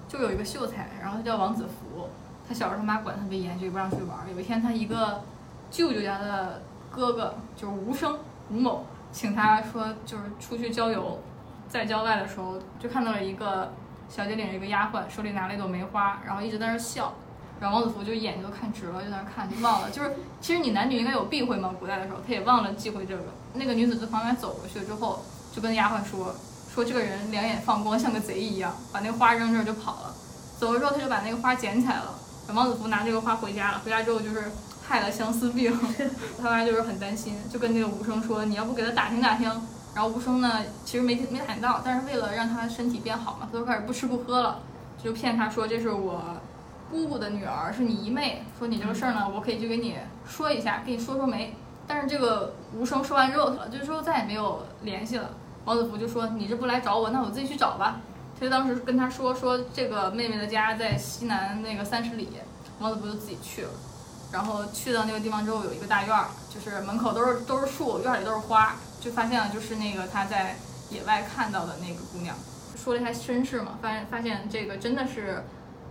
[0.07, 2.11] 就有一个秀才，然后他叫王子福，
[2.47, 4.25] 他小时候他妈管他特别严，就不让出去玩儿。
[4.31, 5.23] 有一天他一个
[5.71, 8.19] 舅舅家的哥哥就是吴生
[8.51, 11.23] 吴某，请他说就是出去郊游，
[11.69, 13.73] 在郊外的时候就看到了一个
[14.11, 17.15] 小姐领着一个丫鬟，手里拿了一朵梅花，然后一直在那儿笑。
[17.61, 19.91] 然后王子服就眼睛都看直了，就在那看，就忘了。
[19.91, 23.23] 就是其实你男女应该有避讳嘛，古代的时候他也忘了忌讳这个。
[23.55, 26.35] 那个女子从旁边走过去之后，就跟丫鬟说
[26.73, 30.15] 说这个人两眼放光，像个贼一样，把那个花扔这儿就跑了。
[30.59, 32.15] 走了之后，他就把那个花捡起来了。
[32.55, 34.51] 王子服拿这个花回家了，回家之后就是
[34.87, 35.77] 害了相思病，
[36.41, 39.51] 他妈就是很担心，就跟那个吴生说，你要不给他打听打听。
[39.95, 44.61] 然后吴生呢，其实没没打听到，但是为了让他身体变好嘛，他就开始不吃不喝了，
[45.03, 46.23] 就骗他说这是我
[46.91, 49.97] 姑姑的女儿，是你姨妹，说你这个事儿呢，我可以去给你
[50.27, 51.55] 说一下，给你说说媒。
[51.87, 55.31] 但是这个吴生说完之后，就是说再也没有联系了。
[55.65, 58.01] 王子服就说：“你这不来找我，那我自己去找吧。”
[58.39, 62.29] 他就当时跟他说：“说这个妹妹的家在西南那个三十里。”
[62.81, 63.71] 王子服就自己去了。
[64.31, 70.57] 然后去到那个地方之后，有一个大院儿，就是门口都是都是树，院里都是花，就发现了就是那个他在
[70.91, 72.37] 野外看到的那个姑娘，
[72.77, 75.43] 说了一下身世嘛，发现发现这个真的是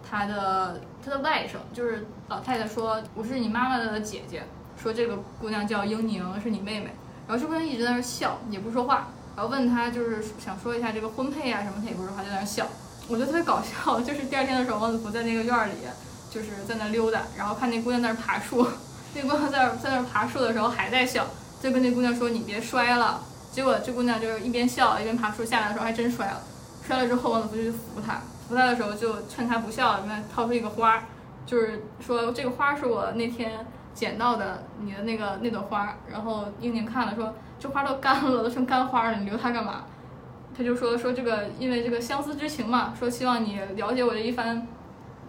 [0.10, 4.44] 他的他的外甥，就是老太太说我是你妈妈的姐姐，
[4.82, 6.92] 说这个姑娘叫英宁，是你妹妹。
[7.28, 9.10] 然后这姑娘一直在那儿笑，也不说话。
[9.36, 12.66] 然后问她就是想说一下这个婚配啊什么，她也不说话，就在那儿笑。
[13.08, 15.74] 我觉得特别搞笑，就是第二天的时候，王子福在那个院里，
[16.32, 18.68] 就是在那溜达，然后看那姑娘在那儿爬树，
[19.14, 21.26] 那姑娘在在那儿爬树的时候还在笑，
[21.62, 23.22] 就跟那姑娘说你别摔了。
[23.52, 26.42] 结果这姑娘就是一边笑一边爬树，下来的时候还真摔了。
[26.86, 31.04] 摔了之后，王子福就去扶她，扶她的时候就趁他不笑，里面掏出一个花，
[31.46, 35.96] 就是说这个花是我那天捡到的，你的那个那朵花。
[36.10, 39.84] 然后英宁看了说这花都干了，都成干花了，你留它干嘛？
[40.58, 44.66] 他就说说这个因为这个相思之情嘛，说希望你了解我这一番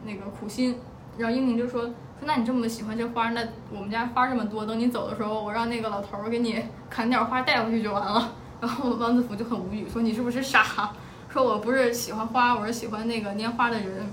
[0.05, 0.79] 那个苦心。
[1.19, 1.93] 然后英宁就说说
[2.25, 8.33] 那你这么喜欢这花，那我们家花这么多，等你走的时候，我让那个老头儿给你砍点花带回去就完了。
[8.61, 10.93] 然后王子服就很无语，说你是不是傻？
[11.31, 14.11] 说我不是喜欢花，我是喜欢那个拈花的人。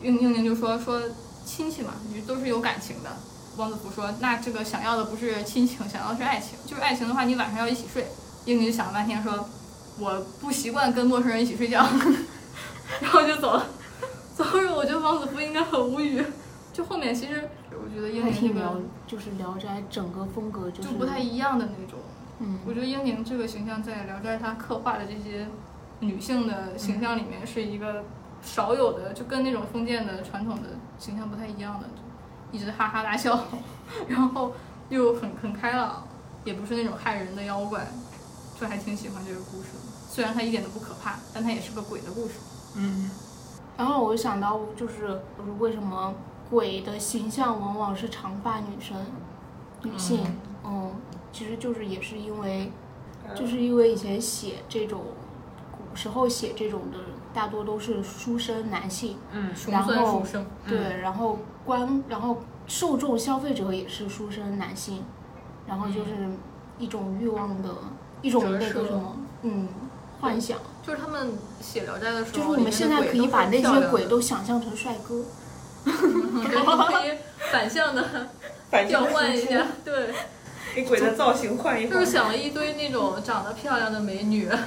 [0.00, 1.00] 英英宁就说说
[1.44, 3.10] 亲戚嘛，你都是有感情的。
[3.56, 6.58] 王子福说那这个想要的不是亲情，想要的是爱情。
[6.64, 8.06] 就是爱情的话，你晚上要一起睡。
[8.44, 9.48] 英宁想了半天说
[9.98, 11.86] 我不习惯跟陌生人一起睡觉，
[13.00, 13.66] 然后就走了。
[14.34, 16.24] 走后，我觉得王子福应该很无语。
[16.72, 21.98] 就后面其实我觉得英宁这个，就是《聊斋》整个风格就是就不太一样的那种。
[22.38, 25.46] 嗯，我觉得英宁这个形象在《聊斋》他刻画的这些
[26.02, 28.04] 女性的形象里面是一个
[28.42, 31.88] 少有的，就跟那种封建的传统的形象不太一样的，
[32.50, 33.46] 一直哈哈大笑，
[34.08, 34.52] 然后
[34.88, 36.06] 又很很开朗，
[36.44, 37.86] 也不是那种害人的妖怪，
[38.60, 39.92] 就还挺喜欢这个故事的。
[40.08, 42.34] 虽然它一点都不可怕，但它也是个鬼的故事。
[42.76, 43.10] 嗯，
[43.76, 46.12] 然后我就想到，就是就是为什么
[46.50, 48.96] 鬼的形象往往是长发女生、
[49.82, 50.90] 女性，嗯，
[51.32, 52.72] 其实就是也是因为，
[53.36, 55.21] 就是因为以前写这种古
[55.94, 56.98] 时候写这种的，
[57.34, 65.04] 大多都是书生男性，嗯然后书生，对，然后观，然后受众消费者也是书生男性，
[65.66, 66.10] 然后就是
[66.78, 67.68] 一种欲望的
[68.20, 69.68] 一种那个什么，嗯，
[70.20, 75.24] 幻想，就是他们写《聊斋》的时候，就是我们现在可以把那些鬼都想象成帅哥。
[75.84, 77.18] 你可以
[77.50, 78.28] 反向的
[78.86, 80.10] 调换一下，对。
[80.74, 82.06] 给鬼的造型换一换就是。
[82.12, 84.48] 想了一堆那种长得漂亮的美女，《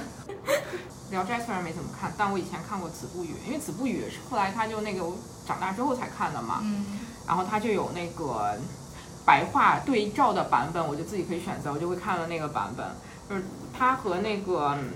[1.12, 6.86] 聊斋》虽然没怎么看，但我以前看过《子不语》，因为《子不语》是后来他就那个我长大之后才看的嘛，嗯，
[7.28, 8.58] 然后他就有那个
[9.26, 12.86] 白话对照的版本，我就自己可以选择，我就会看了那个版本，
[13.30, 13.43] 就是
[13.78, 14.91] 他和那个嗯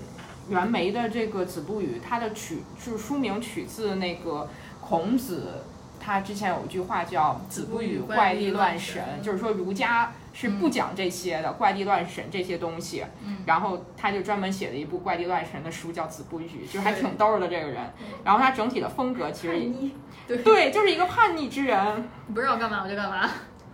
[0.48, 4.48] 袁枚的这个《子不语》，他的取就是书名取自那个
[4.80, 5.64] 孔子，
[6.00, 13.04] 他之前有一句话叫“子不语怪力乱神”，就是说儒家是不讲这些的、怪力乱神这些东西。
[13.24, 17.78] 嗯然后他就专门写了一部怪力乱神的书，叫《子不语》，就是还挺逗儿的这个人。
[18.22, 19.90] 然后他整体的风格其实也
[20.28, 22.08] 对，对，就是一个叛逆之人。
[22.26, 23.28] 你不让我干嘛我就干嘛，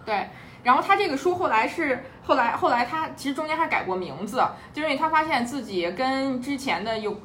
[0.04, 0.28] 对，
[0.62, 4.42] 然后他这个书后来是后来后来他其实中间还改过名字，
[4.72, 7.20] 就是因为他发现自己跟之前的有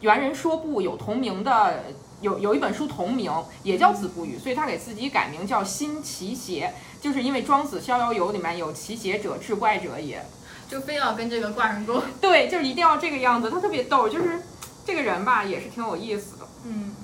[0.00, 1.82] 猿人说不有同名的。
[2.20, 10.24] 有有一本书同名，也叫《子不语》，所以他给自己改名叫新奇邪，就是因为《庄子逍遥游》里面有奇邪者，志怪者也。
[10.68, 12.02] 就非要跟这个挂上钩。
[12.20, 14.38] 对，就是一定要这个样子，他特别逗，就是
[14.84, 16.46] 这个人吧，也是挺有意思的。
[16.66, 16.94] 嗯，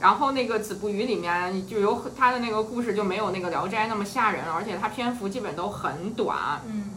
[0.00, 6.62] 然后那个《子不语》里面就有他的那个故事就没有那个《聊斋》那么吓人，而且他篇幅基本都很短。
[6.66, 6.92] 嗯，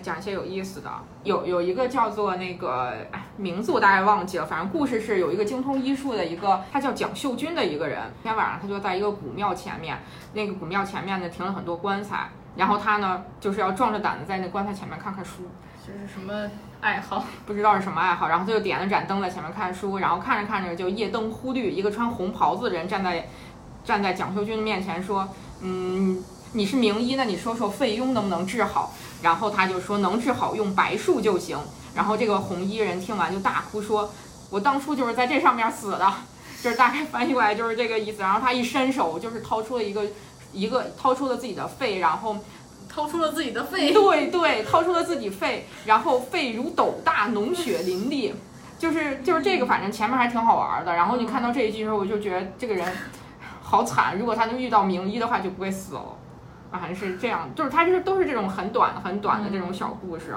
[0.00, 0.90] 讲一些有意思的，
[1.22, 9.98] 有有一个叫做那个哎名字我大概忘记了，反正故事是有一个精通医术的一个，他叫蒋秀军的一个人，那天晚上他就在一个古庙前面，
[10.32, 15.44] 那个古庙前面呢停了很多棺材，然后他呢就是要壮着胆子在那棺材前面看看书，
[15.86, 17.24] 这是什么爱好？
[17.46, 23.28] 不知道是什么爱好，然后他就点了盏灯在前面看书，然后看着看着就夜灯忽绿，一个穿红袍子的人站在
[23.84, 25.28] 站在蒋秀军面前说，
[25.60, 26.22] 嗯，
[26.52, 28.92] 你是名医，那你说说肺痈能不能治好？
[29.24, 31.58] 然后他就说能治好用白术就行。
[31.94, 34.12] 然后这个红衣人听完就大哭说，
[34.50, 36.12] 我当初就是在这上面死的，
[36.62, 38.20] 就是大概翻译过来就是这个意思。
[38.20, 40.04] 然后他一伸手就是掏出了一个
[40.52, 42.36] 一个掏出了自己的肺，然后
[42.86, 43.92] 掏出了自己的肺。
[43.92, 48.32] 对对，掏出了自己肺，然后肺如斗大，脓血淋漓，
[48.78, 50.94] 就是就是这个，反正前面还挺好玩的。
[50.94, 52.92] 然后你看到这一句的时候，我就觉得这个人
[53.62, 56.02] 好惨，如果他能遇到名医的话，就不会死了。
[56.74, 60.34] 啊，还是这样，就是它就是都是这种很短很短的这种小故事。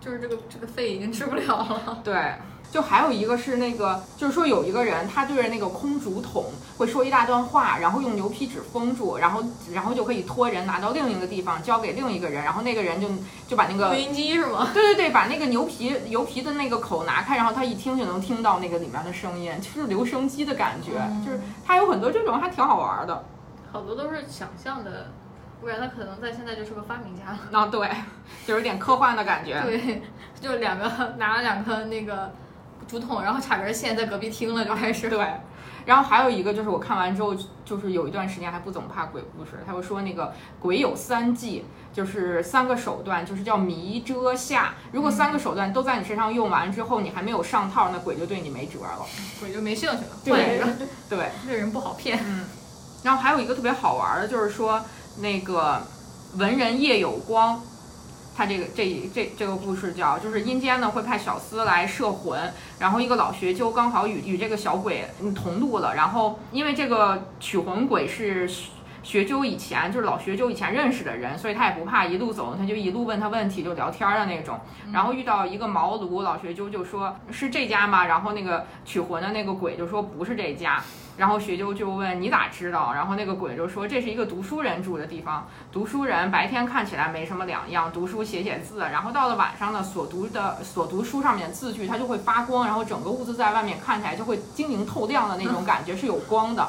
[0.00, 2.00] 就是这个这个肺已经治不了了。
[2.04, 2.34] 对，
[2.70, 6.44] 就还有一个是那个，就是说有一个人他对着那个空竹筒
[6.76, 9.42] 会说一大段话，然后用牛皮纸封住，然后
[9.72, 13.08] 然后就可以托人拿到另一个地方交给另一个人，然后那个人就
[13.48, 14.68] 就把那个录音机是吗？
[14.74, 23.24] 对对对，把那个牛皮牛皮的那个口拿开，然后他一听就能听到那个里面的声音，就是留声机的感觉，嗯就是它有很多这种还挺好玩的。
[23.72, 25.06] 好多都是想象的，
[25.60, 27.58] 不然他可能在现在就是个发明家了。
[27.58, 27.88] 啊，对，
[28.46, 29.60] 就有点科幻的感觉。
[29.62, 30.02] 对，
[30.40, 32.32] 就两个拿了两个那个
[32.86, 35.08] 竹筒，然后插根线在隔壁听了就开始。
[35.08, 35.26] 对，
[35.86, 37.34] 然后还有一个就是我看完之后，
[37.64, 44.74] 就是有一段时间还不怎么怕鬼故事，他会说那个鬼有三忌，就是三个手段，就是叫迷遮吓。
[44.92, 49.06] 如果三个手段都在你身上用完之后，你还没有上套，那鬼就对你没辙了。
[49.40, 52.18] 鬼就没兴趣了，对换一个，对，这人不好骗。
[52.22, 52.44] 嗯，
[53.02, 54.84] 然后还有一个特别好玩的，就是说
[55.18, 55.82] 那个
[56.36, 57.60] 文人叶有光，
[58.36, 65.04] 他这个这这这个故事叫，就是阴间呢会派小厮来摄魂，然后一个老学究刚好与与这个小鬼
[65.34, 68.50] 同路了，然后因为这个取魂鬼是。
[69.04, 74.58] 学究以前就是老学究以前认识的人，所以他也不怕一路走，他就一路问他问题，就聊天的那种。
[74.92, 78.06] 然后遇到一个茅庐，老学究就说是这家吗？
[78.06, 80.82] 然后那个取魂的那个鬼就说不是这家。
[81.16, 82.92] 然后学究就问你咋知道？
[82.92, 96.68] 然后那个鬼就说这是一个读书人住的地方，读书人白天看起来没什么两样，读书写写字，然后到了晚上呢，所读的所读书上面字句它就会发光，然后整个屋子在外面看起来就会晶莹透亮的那种感觉，是有光的。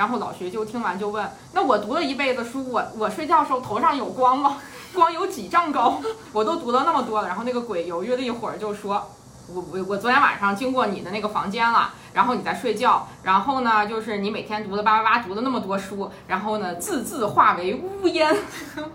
[0.00, 4.56] 然后老学究听完就问：“那我读了一辈子书，我我睡觉时候头上有光吗？
[4.94, 6.00] 光有几丈高？
[6.32, 9.10] 我都读了那么多了。”然后那个鬼犹豫了一会儿，就说
[9.52, 18.34] ：“我我我昨天晚上经过你的那个房间了，然后你在睡觉，然后呢，就是你每天读的叭叭叭读了那么多书，然后呢，字字化为乌烟，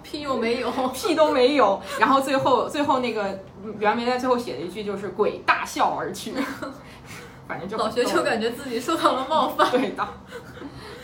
[0.02, 1.80] 屁又没有，屁都没有。
[2.00, 3.42] 然后最后最后那个
[3.78, 6.34] 原文在最后写了一句，就是鬼大笑而去。
[7.48, 9.70] 反正就老学究感觉自己受到了冒犯。
[9.70, 10.04] 对的。”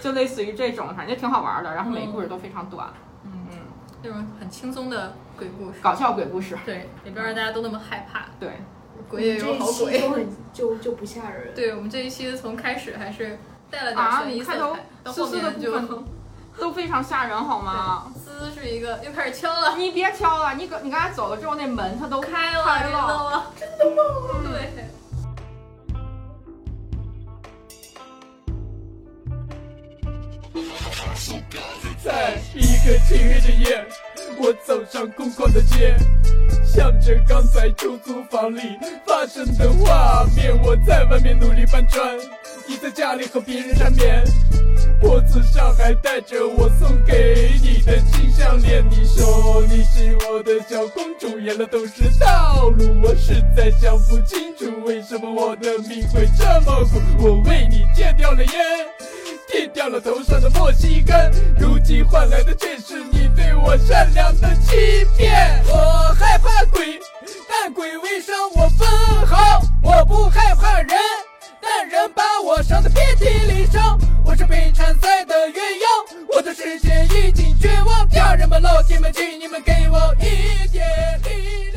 [0.01, 2.87] 就类似于这种，反正挺好玩的，然后每个故事都非常短，
[3.23, 3.57] 嗯嗯，
[4.01, 8.59] 那种很轻松的鬼故事，搞笑鬼故事，对，也不让大家都那么害怕，对，
[9.07, 11.53] 鬼也有好鬼， 就就不吓人。
[11.53, 13.37] 对我们这一期从开始还是
[13.69, 14.57] 带了点悬疑色彩，
[15.03, 16.03] 到后面就
[16.59, 18.11] 都非常吓人，好吗？
[18.13, 24.41] 滋是一个又开始敲了，你别敲了，你刚你刚才走了之后，那门它都开了，开了，真的吗？
[24.51, 24.60] 对。
[32.85, 33.85] 个漆黑的夜，
[34.37, 35.95] 我走上空旷的街，
[36.65, 38.61] 想着刚才出租房里
[39.05, 40.51] 发生的画面。
[40.63, 42.17] 我在外面努力搬砖，
[42.67, 44.23] 你在家里和别人缠绵，
[44.99, 48.83] 脖子上还戴着我送给你的金项链。
[48.89, 56.99] 你说你是我的小公主，演的都是套路，我实在想不清楚为什么我的命会这么苦。
[57.19, 59.00] 我为你戒掉了烟。
[59.51, 61.29] 剃掉了头上的墨西根，
[61.59, 65.61] 如今换来的却是你对我善良的欺骗。
[65.67, 66.97] 我害怕鬼，
[67.49, 68.87] 但鬼未伤我分
[69.27, 69.59] 毫。
[69.83, 70.89] 我不害怕人，
[71.61, 73.99] 但人把我伤得遍体鳞伤。
[74.23, 78.07] 我是被缠赛的鸳鸯，我的世界已经绝望。
[78.07, 80.87] 家人们、老铁们，请你们给我一点
[81.25, 81.70] 力。